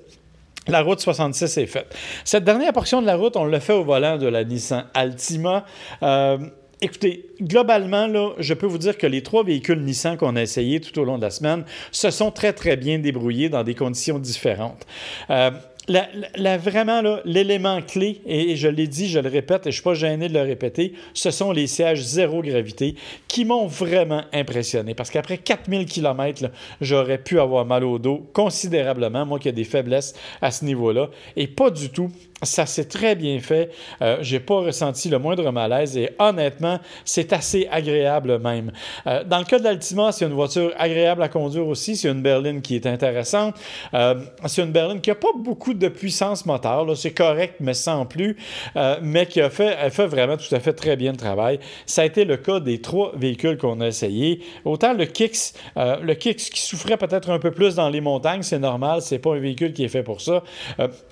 la 0.67 0.81
route 0.81 0.99
66 0.99 1.57
est 1.57 1.65
faite. 1.65 1.95
Cette 2.23 2.43
dernière 2.43 2.73
portion 2.73 3.01
de 3.01 3.07
la 3.07 3.15
route, 3.15 3.35
on 3.35 3.45
l'a 3.45 3.59
fait 3.59 3.73
au 3.73 3.83
volant 3.83 4.17
de 4.17 4.27
la 4.27 4.43
Nissan 4.43 4.85
Altima. 4.93 5.65
Euh, 6.01 6.37
écoutez, 6.81 7.27
globalement, 7.41 8.33
je 8.39 8.53
peux 8.53 8.65
vous 8.65 8.77
dire 8.77 8.97
que 8.97 9.07
les 9.07 9.23
trois 9.23 9.43
véhicules 9.43 9.81
Nissan 9.81 10.17
qu'on 10.17 10.35
a 10.35 10.41
essayés 10.41 10.79
tout 10.79 10.97
au 10.99 11.03
long 11.03 11.17
de 11.17 11.23
la 11.23 11.31
semaine 11.31 11.65
se 11.91 12.11
sont 12.11 12.31
très, 12.31 12.53
très 12.53 12.77
bien 12.77 12.99
débrouillés 12.99 13.49
dans 13.49 13.63
des 13.63 13.75
conditions 13.75 14.19
différentes. 14.19 14.85
Euh, 15.29 15.51
la, 15.87 16.57
vraiment, 16.57 17.01
l'élément 17.25 17.81
clé, 17.81 18.21
et, 18.25 18.55
je 18.55 18.67
l'ai 18.67 18.87
dit, 18.87 19.09
je 19.09 19.19
le 19.19 19.29
répète, 19.29 19.61
et 19.61 19.63
je 19.65 19.67
ne 19.69 19.71
suis 19.73 19.83
pas 19.83 19.93
gêné 19.93 20.29
de 20.29 20.33
le 20.33 20.41
répéter, 20.41 20.93
ce 21.13 21.31
sont 21.31 21.51
les 21.51 21.67
sièges 21.67 22.01
zéro 22.01 22.41
gravité 22.41 22.95
qui 23.27 23.45
m'ont 23.45 23.67
vraiment 23.67 24.23
impressionné. 24.31 24.93
Parce 24.93 25.09
qu'après 25.09 25.37
4000 25.37 25.85
km, 25.85 26.49
j'aurais 26.81 27.17
pu 27.17 27.39
avoir 27.39 27.65
mal 27.65 27.83
au 27.83 27.99
dos 27.99 28.29
considérablement, 28.33 29.25
moi 29.25 29.39
qui 29.39 29.49
ai 29.49 29.51
des 29.51 29.63
faiblesses 29.63 30.13
à 30.41 30.51
ce 30.51 30.65
niveau-là, 30.65 31.09
et 31.35 31.47
pas 31.47 31.69
du 31.69 31.89
tout 31.89 32.09
ça 32.45 32.65
s'est 32.65 32.85
très 32.85 33.15
bien 33.15 33.39
fait. 33.39 33.71
Euh, 34.01 34.17
j'ai 34.21 34.39
pas 34.39 34.61
ressenti 34.61 35.09
le 35.09 35.19
moindre 35.19 35.49
malaise 35.51 35.97
et 35.97 36.09
honnêtement, 36.19 36.79
c'est 37.05 37.33
assez 37.33 37.67
agréable 37.71 38.39
même. 38.39 38.71
Euh, 39.07 39.23
dans 39.23 39.39
le 39.39 39.45
cas 39.45 39.59
de 39.59 39.63
l'Altima, 39.63 40.11
c'est 40.11 40.25
une 40.25 40.33
voiture 40.33 40.71
agréable 40.77 41.21
à 41.21 41.29
conduire 41.29 41.67
aussi. 41.67 41.95
C'est 41.95 42.09
une 42.09 42.21
berline 42.21 42.61
qui 42.61 42.75
est 42.75 42.85
intéressante. 42.85 43.55
Euh, 43.93 44.15
c'est 44.45 44.63
une 44.63 44.71
berline 44.71 45.01
qui 45.01 45.11
a 45.11 45.15
pas 45.15 45.31
beaucoup 45.35 45.73
de 45.73 45.87
puissance 45.87 46.45
moteur. 46.45 46.85
C'est 46.95 47.13
correct, 47.13 47.55
mais 47.59 47.73
sans 47.73 48.05
plus. 48.05 48.37
Euh, 48.75 48.97
mais 49.01 49.25
qui 49.25 49.41
a 49.41 49.49
fait 49.49 50.07
vraiment 50.07 50.37
tout 50.37 50.53
à 50.53 50.59
fait 50.59 50.73
très 50.73 50.95
bien 50.95 51.11
le 51.11 51.17
travail. 51.17 51.59
Ça 51.85 52.01
a 52.01 52.05
été 52.05 52.25
le 52.25 52.37
cas 52.37 52.59
des 52.59 52.81
trois 52.81 53.11
véhicules 53.15 53.57
qu'on 53.57 53.81
a 53.81 53.87
essayés. 53.87 54.41
Autant 54.65 54.93
le 54.93 55.05
Kicks, 55.05 55.53
le 55.75 56.13
Kicks 56.13 56.49
qui 56.51 56.61
souffrait 56.61 56.97
peut-être 56.97 57.29
un 57.29 57.39
peu 57.39 57.51
plus 57.51 57.75
dans 57.75 57.89
les 57.89 58.01
montagnes, 58.01 58.43
c'est 58.43 58.59
normal. 58.59 59.01
C'est 59.01 59.19
pas 59.19 59.35
un 59.35 59.39
véhicule 59.39 59.73
qui 59.73 59.83
est 59.83 59.89
fait 59.89 60.03
pour 60.03 60.21
ça. 60.21 60.43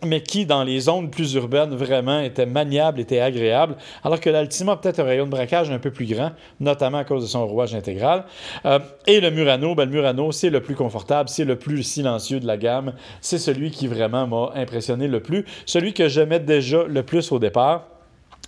mais 0.06 0.22
qui, 0.22 0.46
dans 0.46 0.63
les 0.63 0.82
zones 0.82 1.10
plus 1.10 1.21
urbaine 1.24 1.74
vraiment 1.76 2.20
était 2.20 2.46
maniable, 2.46 3.00
était 3.00 3.20
agréable, 3.20 3.76
alors 4.04 4.20
que 4.20 4.30
l'Altima 4.30 4.74
a 4.74 4.78
peut-être 4.78 5.00
un 5.00 5.04
rayon 5.04 5.26
de 5.26 5.32
braquage 5.32 5.72
un 5.72 5.80
peu 5.80 5.92
plus 5.92 6.06
grand, 6.06 6.32
notamment 6.60 7.00
à 7.00 7.04
cause 7.04 7.24
de 7.24 7.28
son 7.28 7.46
rouage 7.46 7.76
intégral. 7.76 8.26
Euh, 8.66 8.80
et 9.08 9.20
le 9.20 9.32
Murano, 9.32 9.76
ben, 9.76 9.86
le 9.86 9.92
Murano, 9.92 10.32
c'est 10.32 10.50
le 10.50 10.62
plus 10.62 10.76
confortable, 10.76 11.30
c'est 11.30 11.46
le 11.46 11.58
plus 11.58 11.84
silencieux 11.84 12.40
de 12.40 12.48
la 12.48 12.58
gamme, 12.58 12.94
c'est 13.22 13.38
celui 13.38 13.72
qui 13.72 13.88
vraiment 13.88 14.28
m'a 14.28 14.52
impressionné 14.56 15.08
le 15.08 15.20
plus, 15.20 15.46
celui 15.66 15.94
que 15.94 16.08
j'aimais 16.08 16.40
déjà 16.40 16.84
le 16.84 17.04
plus 17.04 17.32
au 17.32 17.40
départ 17.40 17.88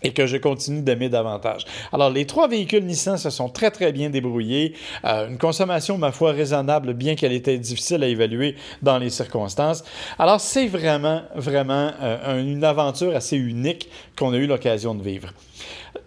et 0.04 0.12
que 0.12 0.28
je 0.28 0.38
continue 0.38 0.82
d'aimer 0.82 1.10
davantage. 1.10 1.66
Alors, 1.92 2.10
les 2.10 2.26
trois 2.26 2.48
véhicules 2.48 2.84
Nissan 2.86 3.18
se 3.18 3.30
sont 3.30 3.50
très, 3.50 3.72
très 3.72 3.92
bien 3.92 4.10
débrouillés. 4.10 4.74
Euh, 5.06 5.30
une 5.30 5.38
consommation, 5.38 5.98
ma 5.98 6.12
foi, 6.12 6.32
raisonnable, 6.32 6.94
bien 6.94 7.16
qu'elle 7.16 7.34
était 7.34 7.58
difficile 7.58 8.04
à 8.04 8.08
évaluer 8.08 8.56
dans 8.82 8.98
les 8.98 9.10
circonstances. 9.10 9.84
Alors, 10.20 10.42
c'est 10.42 10.68
vraiment, 10.68 11.22
vraiment 11.36 11.92
euh, 12.02 12.42
une 12.42 12.63
aventure 12.63 13.16
assez 13.16 13.38
unique 13.38 13.89
qu'on 14.18 14.34
a 14.34 14.38
eu 14.38 14.48
l'occasion 14.48 14.96
de 14.96 15.04
vivre. 15.04 15.30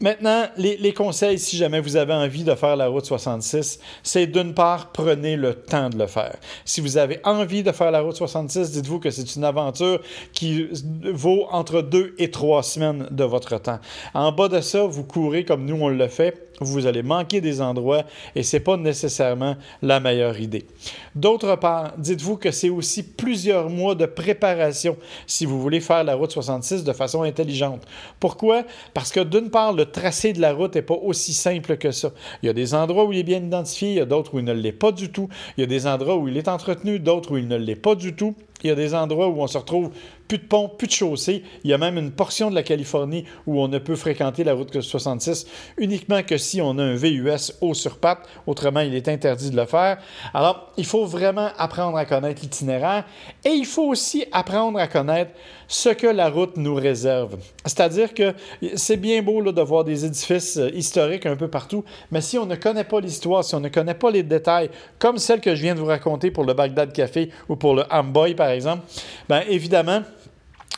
Maintenant, 0.01 0.47
les, 0.57 0.93
conseils, 0.93 1.39
si 1.39 1.57
jamais 1.57 1.81
vous 1.81 1.97
avez 1.97 2.13
envie 2.13 2.45
de 2.45 2.55
faire 2.55 2.77
la 2.77 2.89
route 2.89 3.07
66, 3.07 3.79
c'est 4.03 4.27
d'une 4.27 4.53
part, 4.53 4.93
prenez 4.93 5.37
le 5.37 5.55
temps 5.55 5.89
de 5.89 5.97
le 5.97 6.07
faire. 6.07 6.37
Si 6.65 6.81
vous 6.81 6.99
avez 6.99 7.21
envie 7.25 7.63
de 7.63 7.73
faire 7.73 7.91
la 7.91 8.01
route 8.01 8.17
66, 8.17 8.73
dites-vous 8.73 8.99
que 8.99 9.11
c'est 9.11 9.37
une 9.37 9.45
aventure 9.45 10.01
qui 10.33 10.69
vaut 11.13 11.47
entre 11.51 11.81
deux 11.83 12.15
et 12.19 12.31
trois 12.31 12.63
semaines 12.63 13.07
de 13.11 13.25
votre 13.25 13.59
temps. 13.59 13.79
En 14.13 14.33
bas 14.33 14.49
de 14.49 14.61
ça, 14.61 14.85
vous 14.85 15.05
courez 15.05 15.45
comme 15.45 15.65
nous 15.65 15.77
on 15.81 15.89
le 15.89 16.09
fait 16.09 16.47
vous 16.61 16.87
allez 16.87 17.03
manquer 17.03 17.41
des 17.41 17.61
endroits 17.61 18.05
et 18.35 18.43
ce 18.43 18.57
n'est 18.57 18.61
pas 18.61 18.77
nécessairement 18.77 19.57
la 19.83 20.01
meilleure 20.01 20.39
idée. 20.41 20.67
D'autre 21.15 21.57
part, 21.57 21.93
dites-vous 21.99 22.37
que 22.37 22.51
c'est 22.51 22.71
aussi 22.71 23.03
plusieurs 23.03 23.69
mois 23.69 23.95
de 23.95 24.07
préparation 24.07 24.97
si 25.27 25.45
vous 25.45 25.61
voulez 25.61 25.81
faire 25.81 26.05
la 26.05 26.15
route 26.15 26.33
66 26.33 26.85
de 26.85 26.93
façon 26.93 27.23
intelligente. 27.23 27.83
Pourquoi? 28.21 28.65
Parce 28.95 29.13
que 29.13 29.21
d'une 29.21 29.46
part, 29.51 29.73
le 29.73 29.87
tracé 29.87 30.33
de 30.33 30.41
la 30.41 30.53
route 30.53 30.75
n'est 30.75 30.83
pas 30.83 30.95
aussi 30.95 31.33
simple 31.33 31.77
que 31.77 31.91
ça. 31.91 32.13
Il 32.43 32.47
y 32.47 32.49
a 32.49 32.53
des 32.53 32.75
endroits 32.75 33.05
où 33.05 33.13
il 33.13 33.19
est 33.19 33.25
bien 33.25 33.43
identifié, 33.43 33.91
il 33.91 33.97
y 33.97 34.01
a 34.01 34.05
d'autres 34.05 34.35
où 34.35 34.39
il 34.39 34.45
ne 34.45 34.53
l'est 34.53 34.73
pas 34.73 34.93
du 34.93 35.11
tout. 35.11 35.29
Il 35.57 35.61
y 35.61 35.65
a 35.65 35.67
des 35.67 35.87
endroits 35.87 36.17
où 36.17 36.29
il 36.29 36.37
est 36.37 36.49
entretenu, 36.49 36.99
d'autres 36.99 37.33
où 37.33 37.37
il 37.39 37.49
ne 37.49 37.57
l'est 37.57 37.77
pas 37.77 37.95
du 37.95 38.15
tout. 38.15 38.35
Il 38.63 38.69
y 38.69 38.71
a 38.71 38.75
des 38.75 38.95
endroits 38.95 39.29
où 39.29 39.43
on 39.43 39.47
se 39.47 39.59
retrouve 39.59 39.91
plus 40.29 40.39
de 40.39 40.45
pont, 40.45 40.69
plus 40.69 40.87
de 40.87 40.93
chaussée. 40.93 41.43
Il 41.65 41.71
y 41.71 41.75
a 41.75 41.79
même 41.79 41.99
une 41.99 42.11
portion 42.11 42.51
de 42.51 42.55
la 42.55 42.63
Californie 42.63 43.25
où 43.47 43.61
on 43.61 43.69
ne 43.69 43.79
peut 43.79 43.97
fréquenter 43.97 44.45
la 44.45 44.55
route 44.55 44.81
66 44.81 45.47
uniquement 45.79 46.23
que 46.23 46.37
si 46.37 46.61
on 46.61 46.79
a 46.79 46.83
un 46.83 46.95
VUS 46.95 47.53
haut 47.61 47.75
sur 47.75 47.99
patte. 47.99 48.21
Autrement, 48.47 48.81
il 48.81 48.95
est 48.95 49.09
interdit 49.09 49.51
de 49.51 49.57
le 49.57 49.67
faire. 49.67 49.99
Alors, 50.35 50.73
il 50.77 50.85
faut 50.85 51.05
vraiment 51.05 51.51
apprendre 51.59 51.97
à 51.97 52.05
connaître 52.05 52.43
l'itinéraire 52.43 53.05
et 53.45 53.51
il 53.51 53.67
faut 53.67 53.87
aussi 53.87 54.25
apprendre 54.33 54.79
à 54.79 54.87
connaître 54.87 55.33
ce 55.69 55.89
que 55.89 56.07
la 56.07 56.29
route 56.29 56.57
nous 56.57 56.75
réserve. 56.75 57.37
C'est-à-dire 57.65 58.15
que 58.15 58.35
c'est 58.75 58.97
bien 58.97 59.23
beau 59.23 59.41
là, 59.41 59.53
de 59.53 59.63
voir 59.63 59.85
des 59.85 60.05
édifices 60.05 60.59
euh, 60.59 60.71
historiques 60.73 61.27
un 61.27 61.37
peu 61.37 61.49
partout, 61.49 61.85
mais 62.11 62.21
si 62.21 62.39
on 62.39 62.47
ne 62.47 62.55
connaît 62.55 62.85
pas 62.85 63.01
l'histoire, 63.01 63.45
si 63.45 63.55
on 63.55 63.61
ne 63.61 63.69
connaît 63.69 63.95
pas 63.95 64.11
les 64.11 64.23
détails, 64.23 64.71
comme 64.99 65.19
celle 65.19 65.41
que 65.41 65.55
je 65.55 65.63
viens 65.63 65.75
de 65.75 65.81
vous 65.81 65.87
raconter 65.87 66.31
pour 66.31 66.45
le 66.45 66.55
Bagdad 66.55 66.93
Café 66.93 67.31
ou 67.49 67.57
pour 67.57 67.75
le 67.75 67.83
Amboy, 67.91 68.35
par 68.35 68.51
exemple, 68.51 68.83
bien 69.29 69.43
évidemment, 69.49 70.03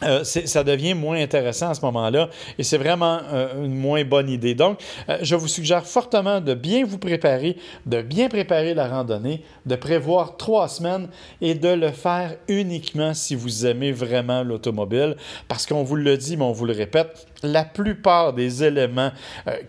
euh, 0.02 0.22
ça 0.22 0.62
devient 0.62 0.94
moins 0.94 1.20
intéressant 1.20 1.70
à 1.70 1.74
ce 1.74 1.80
moment-là 1.82 2.28
et 2.56 2.62
c'est 2.62 2.78
vraiment 2.78 3.20
euh, 3.32 3.64
une 3.64 3.74
moins 3.74 4.04
bonne 4.04 4.28
idée. 4.28 4.54
Donc, 4.54 4.80
euh, 5.08 5.18
je 5.22 5.34
vous 5.34 5.48
suggère 5.48 5.84
fortement 5.84 6.40
de 6.40 6.54
bien 6.54 6.84
vous 6.84 6.98
préparer, 6.98 7.56
de 7.86 8.00
bien 8.00 8.28
préparer 8.28 8.74
la 8.74 8.86
randonnée, 8.86 9.42
de 9.66 9.74
prévoir 9.74 10.36
trois 10.36 10.68
semaines 10.68 11.08
et 11.40 11.54
de 11.54 11.68
le 11.68 11.90
faire 11.90 12.36
uniquement 12.46 13.12
si 13.12 13.34
vous 13.34 13.66
aimez 13.66 13.90
vraiment 13.90 14.44
l'automobile. 14.44 15.16
Parce 15.48 15.66
qu'on 15.66 15.82
vous 15.82 15.96
le 15.96 16.16
dit, 16.16 16.36
mais 16.36 16.44
on 16.44 16.52
vous 16.52 16.66
le 16.66 16.74
répète, 16.74 17.26
la 17.42 17.64
plupart 17.64 18.32
des 18.32 18.64
éléments 18.64 19.10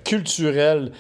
culturels 0.04 0.92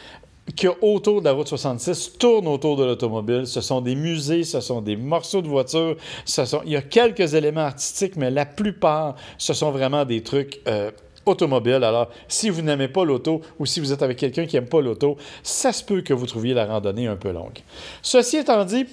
qui 0.56 0.68
autour 0.82 1.22
de 1.22 1.26
la 1.26 1.34
route 1.34 1.48
66 1.48 2.18
tourne 2.18 2.48
autour 2.48 2.78
de 2.78 2.86
l'automobile. 2.86 3.46
Ce 3.46 3.62
sont 3.62 3.82
des 3.82 3.96
musées, 3.96 4.44
ce 4.44 4.62
sont 4.62 4.82
des 4.82 4.96
morceaux 4.96 5.42
de 5.42 5.48
voitures, 5.48 5.96
ce 6.26 6.46
sont... 6.46 6.62
il 6.66 6.72
y 6.72 6.76
a 6.76 6.82
quelques 6.82 7.34
éléments 7.34 7.62
artistiques, 7.62 8.16
mais 8.16 8.32
la 8.32 8.46
plupart, 8.46 9.16
ce 9.38 9.54
sont 9.54 9.72
vraiment 9.72 10.06
des 10.06 10.24
trucs 10.24 10.62
euh, 10.68 10.92
automobiles. 11.26 11.84
Alors, 11.84 12.10
si 12.28 12.50
vous 12.50 12.62
n'aimez 12.62 12.88
pas 12.88 13.06
l'auto 13.06 13.42
ou 13.60 13.66
si 13.66 13.80
vous 13.80 13.94
êtes 13.94 14.02
avec 14.02 14.18
quelqu'un 14.18 14.46
qui 14.46 14.56
n'aime 14.56 14.68
pas 14.68 14.82
l'auto, 14.82 15.18
ça 15.44 15.72
se 15.72 15.84
peut 15.84 16.02
que 16.02 16.14
vous 16.14 16.26
trouviez 16.26 16.54
la 16.54 16.66
randonnée 16.66 17.08
un 17.08 17.16
peu 17.16 17.32
longue. 17.32 17.60
Ceci 18.02 18.38
étant 18.38 18.66
dit, 18.66 18.86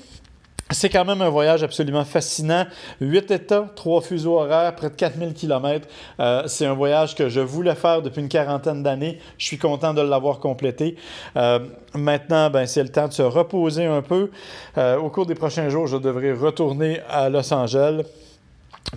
c'est 0.71 0.89
quand 0.89 1.05
même 1.05 1.23
un 1.23 1.29
voyage 1.29 1.63
absolument 1.63 2.05
fascinant. 2.05 2.67
Huit 3.01 3.31
États, 3.31 3.69
trois 3.77 4.01
fuseaux 4.01 4.41
horaires, 4.41 4.75
près 4.75 4.91
de 4.91 4.95
4000 4.95 5.33
km. 5.33 5.87
Euh, 6.19 6.43
c'est 6.47 6.67
un 6.67 6.75
voyage 6.75 7.15
que 7.15 7.29
je 7.29 7.41
voulais 7.41 7.77
faire 7.77 8.03
depuis 8.03 8.21
une 8.21 8.29
quarantaine 8.29 8.83
d'années. 8.83 9.21
Je 9.39 9.47
suis 9.47 9.59
content 9.59 9.95
de 9.95 10.03
l'avoir 10.03 10.41
complété. 10.41 10.97
Euh, 11.37 11.61
maintenant, 11.95 12.51
ben, 12.51 12.67
c'est 12.67 12.83
le 12.83 12.89
temps 12.89 13.07
de 13.07 13.13
se 13.13 13.23
reposer 13.23 13.85
un 13.85 14.03
peu. 14.03 14.31
Euh, 14.77 14.99
au 14.99 15.09
cours 15.09 15.27
des 15.27 15.37
prochains 15.37 15.69
jours, 15.69 15.87
je 15.87 15.99
devrais 15.99 16.33
retourner 16.33 17.01
à 17.09 17.29
Los 17.29 17.53
Angeles 17.55 18.03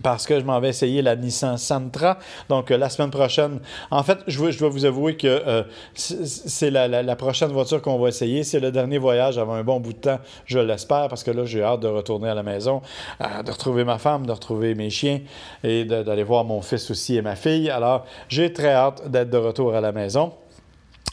parce 0.04 0.26
que 0.26 0.40
je 0.40 0.46
m'en 0.46 0.60
vais 0.60 0.70
essayer 0.70 1.02
la 1.02 1.16
Nissan 1.16 1.58
Sentra. 1.58 2.18
Donc, 2.48 2.72
euh, 2.72 2.78
la 2.78 2.90
semaine 2.90 3.10
prochaine, 3.10 3.60
en 3.92 4.04
fait, 4.04 4.20
je, 4.28 4.58
dois 4.58 4.70
vous 4.70 4.86
avouer 4.86 5.18
que 5.18 5.28
euh, 5.28 5.64
c'est 5.94 6.70
la, 6.70 7.16
prochaine 7.16 7.52
voiture 7.52 7.82
qu'on 7.82 7.98
va 7.98 8.10
essayer. 8.10 8.44
C'est 8.44 8.60
le 8.60 8.72
dernier 8.72 8.98
voyage 8.98 9.38
avant 9.38 9.54
un 9.54 9.64
bon 9.64 9.80
bout 9.80 9.94
de 9.94 10.00
temps, 10.00 10.20
je 10.46 10.60
l'espère, 10.60 11.08
parce 11.08 11.24
que 11.24 11.32
là, 11.32 11.46
j'ai 11.46 11.64
hâte 11.64 11.82
de 11.82 11.88
retourner 11.88 12.30
à 12.30 12.36
la 12.36 12.44
maison, 12.44 12.82
euh, 13.22 13.44
de 13.44 13.52
retrouver 13.52 13.84
ma 13.84 13.98
femme, 13.98 14.26
de 14.26 14.32
retrouver 14.32 14.76
mes 14.76 14.90
chiens 14.90 15.20
et 15.64 15.86
d'aller 15.86 16.24
voir 16.24 16.44
mon 16.44 16.62
fils 16.62 16.90
aussi 16.92 17.18
et 17.18 17.22
ma 17.22 17.36
fille. 17.36 17.70
Alors, 17.70 18.06
j'ai 18.28 18.54
très 18.54 18.74
hâte 18.74 19.10
d'être 19.10 19.30
de 19.30 19.38
retour 19.38 19.74
à 19.74 19.82
la 19.82 19.92
maison. 19.92 20.34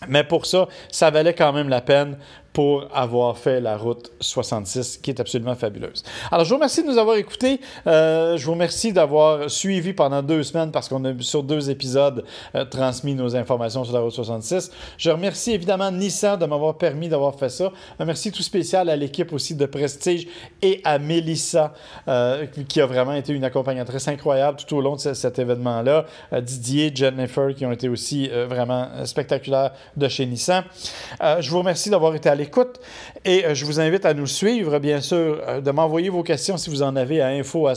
Mais 0.09 0.25
pour 0.25 0.45
ça, 0.45 0.69
ça 0.91 1.11
valait 1.11 1.33
quand 1.33 1.53
même 1.55 1.71
la 1.71 1.81
peine 1.81 2.19
pour 2.57 2.89
avoir 2.95 3.37
fait 3.37 3.61
la 3.61 3.77
route 3.77 4.13
66, 4.19 4.97
qui 5.03 5.11
est 5.11 5.21
absolument 5.21 5.55
fabuleuse. 5.55 6.03
Alors, 6.33 6.47
je 6.47 6.49
vous 6.49 6.55
remercie 6.55 6.83
de 6.83 6.89
nous 6.89 6.97
avoir 6.97 7.17
écoutés. 7.17 7.61
Euh, 7.87 8.39
je 8.39 8.47
vous 8.47 8.53
remercie 8.53 8.95
d'avoir 8.95 9.51
suivi 9.51 9.93
pendant 9.93 10.23
deux 10.23 10.43
semaines, 10.43 10.71
parce 10.71 10.89
qu'on 10.89 11.05
a, 11.05 11.13
sur 11.21 11.43
deux 11.43 11.69
épisodes, 11.69 12.25
euh, 12.55 12.65
transmis 12.65 13.15
nos 13.15 13.37
informations 13.37 13.85
sur 13.85 13.93
la 13.93 14.01
route 14.01 14.15
66. 14.15 14.71
Je 14.97 15.11
remercie 15.11 15.53
évidemment 15.53 15.91
Nissan 15.91 16.39
de 16.39 16.47
m'avoir 16.47 16.79
permis 16.79 17.11
d'avoir 17.11 17.39
fait 17.39 17.51
ça. 17.51 17.71
Un 17.99 18.07
merci 18.07 18.33
tout 18.33 18.43
spécial 18.43 18.89
à 18.89 18.97
l'équipe 18.97 19.35
aussi 19.35 19.55
de 19.55 19.67
Prestige 19.67 20.27
et 20.63 20.81
à 20.83 20.99
Melissa, 20.99 21.75
euh, 22.09 22.47
qui 22.71 22.81
a 22.81 22.87
vraiment 22.87 23.13
été 23.13 23.35
une 23.35 23.45
accompagnatrice 23.45 24.09
incroyable 24.09 24.57
tout 24.67 24.77
au 24.77 24.81
long 24.81 24.97
de 24.97 25.01
cet 25.13 25.39
événement-là. 25.39 26.07
Didier, 26.41 26.91
Jennifer, 26.95 27.55
qui 27.55 27.67
ont 27.67 27.73
été 27.73 27.91
aussi 27.91 28.31
vraiment 28.49 29.05
spectaculaires 29.05 29.73
de 29.95 30.09
chez 30.09 30.25
Nissan. 30.25 30.65
je 31.21 31.51
vous 31.51 31.59
remercie 31.59 31.91
d'avoir 31.91 32.15
été 32.15 32.31
à. 32.31 32.46
Et 33.25 33.55
je 33.55 33.65
vous 33.65 33.81
invite 33.81 34.05
à 34.05 34.15
nous 34.15 34.27
suivre, 34.27 34.79
bien 34.79 35.01
sûr, 35.01 35.39
de 35.63 35.71
m'envoyer 35.71 36.09
vos 36.09 36.23
questions 36.23 36.57
si 36.57 36.71
vous 36.71 36.83
en 36.83 36.97
avez 36.97 37.21
à 37.21 37.29
info 37.29 37.67
à 37.67 37.75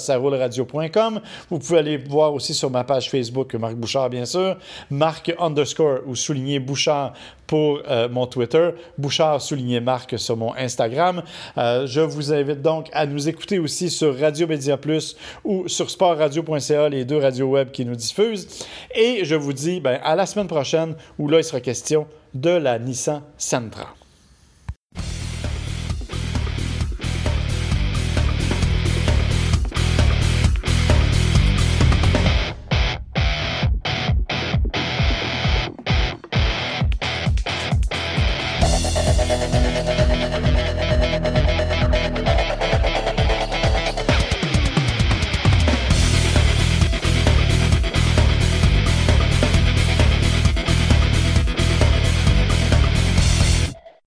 Vous 1.50 1.60
pouvez 1.60 1.80
aller 1.80 1.98
voir 1.98 2.34
aussi 2.34 2.54
sur 2.54 2.70
ma 2.70 2.84
page 2.84 3.10
Facebook, 3.10 3.54
Marc 3.56 3.76
Bouchard, 3.76 4.10
bien 4.10 4.26
sûr, 4.26 4.58
Marc 4.90 5.34
underscore 5.40 6.00
ou 6.06 6.16
souligner 6.16 6.60
Bouchard 6.60 7.14
pour 7.48 7.82
mon 8.12 8.28
Twitter, 8.28 8.70
Bouchard 8.98 9.42
souligné 9.42 9.80
Marc 9.80 10.20
sur 10.20 10.38
mon 10.38 10.54
Instagram. 10.56 11.24
je 11.58 12.02
vous 12.02 12.32
invite 12.32 12.62
donc 12.62 12.90
à 12.94 13.06
nous 13.06 13.28
écouter 13.28 13.60
aussi 13.60 13.90
sur 13.90 14.18
Radio 14.18 14.48
Média 14.48 14.78
Plus 14.78 15.16
ou 15.44 15.68
sur 15.68 15.90
sportradio.ca, 15.90 16.90
les 16.90 17.06
deux 17.06 17.18
radios 17.18 17.48
web 17.48 17.72
qui 17.72 17.86
nous 17.86 17.96
diffusent. 17.96 18.66
Et 18.94 19.26
je 19.26 19.36
vous 19.36 19.54
dis 19.54 19.80
ben, 19.80 20.00
à 20.04 20.16
la 20.16 20.26
semaine 20.26 20.48
prochaine 20.48 20.96
où 21.18 21.28
là, 21.28 21.40
il 21.40 21.44
sera 21.44 21.60
question 21.60 22.08
de 22.34 22.52
la 22.52 22.78
Nissan 22.80 23.22
Sentra. 23.38 23.99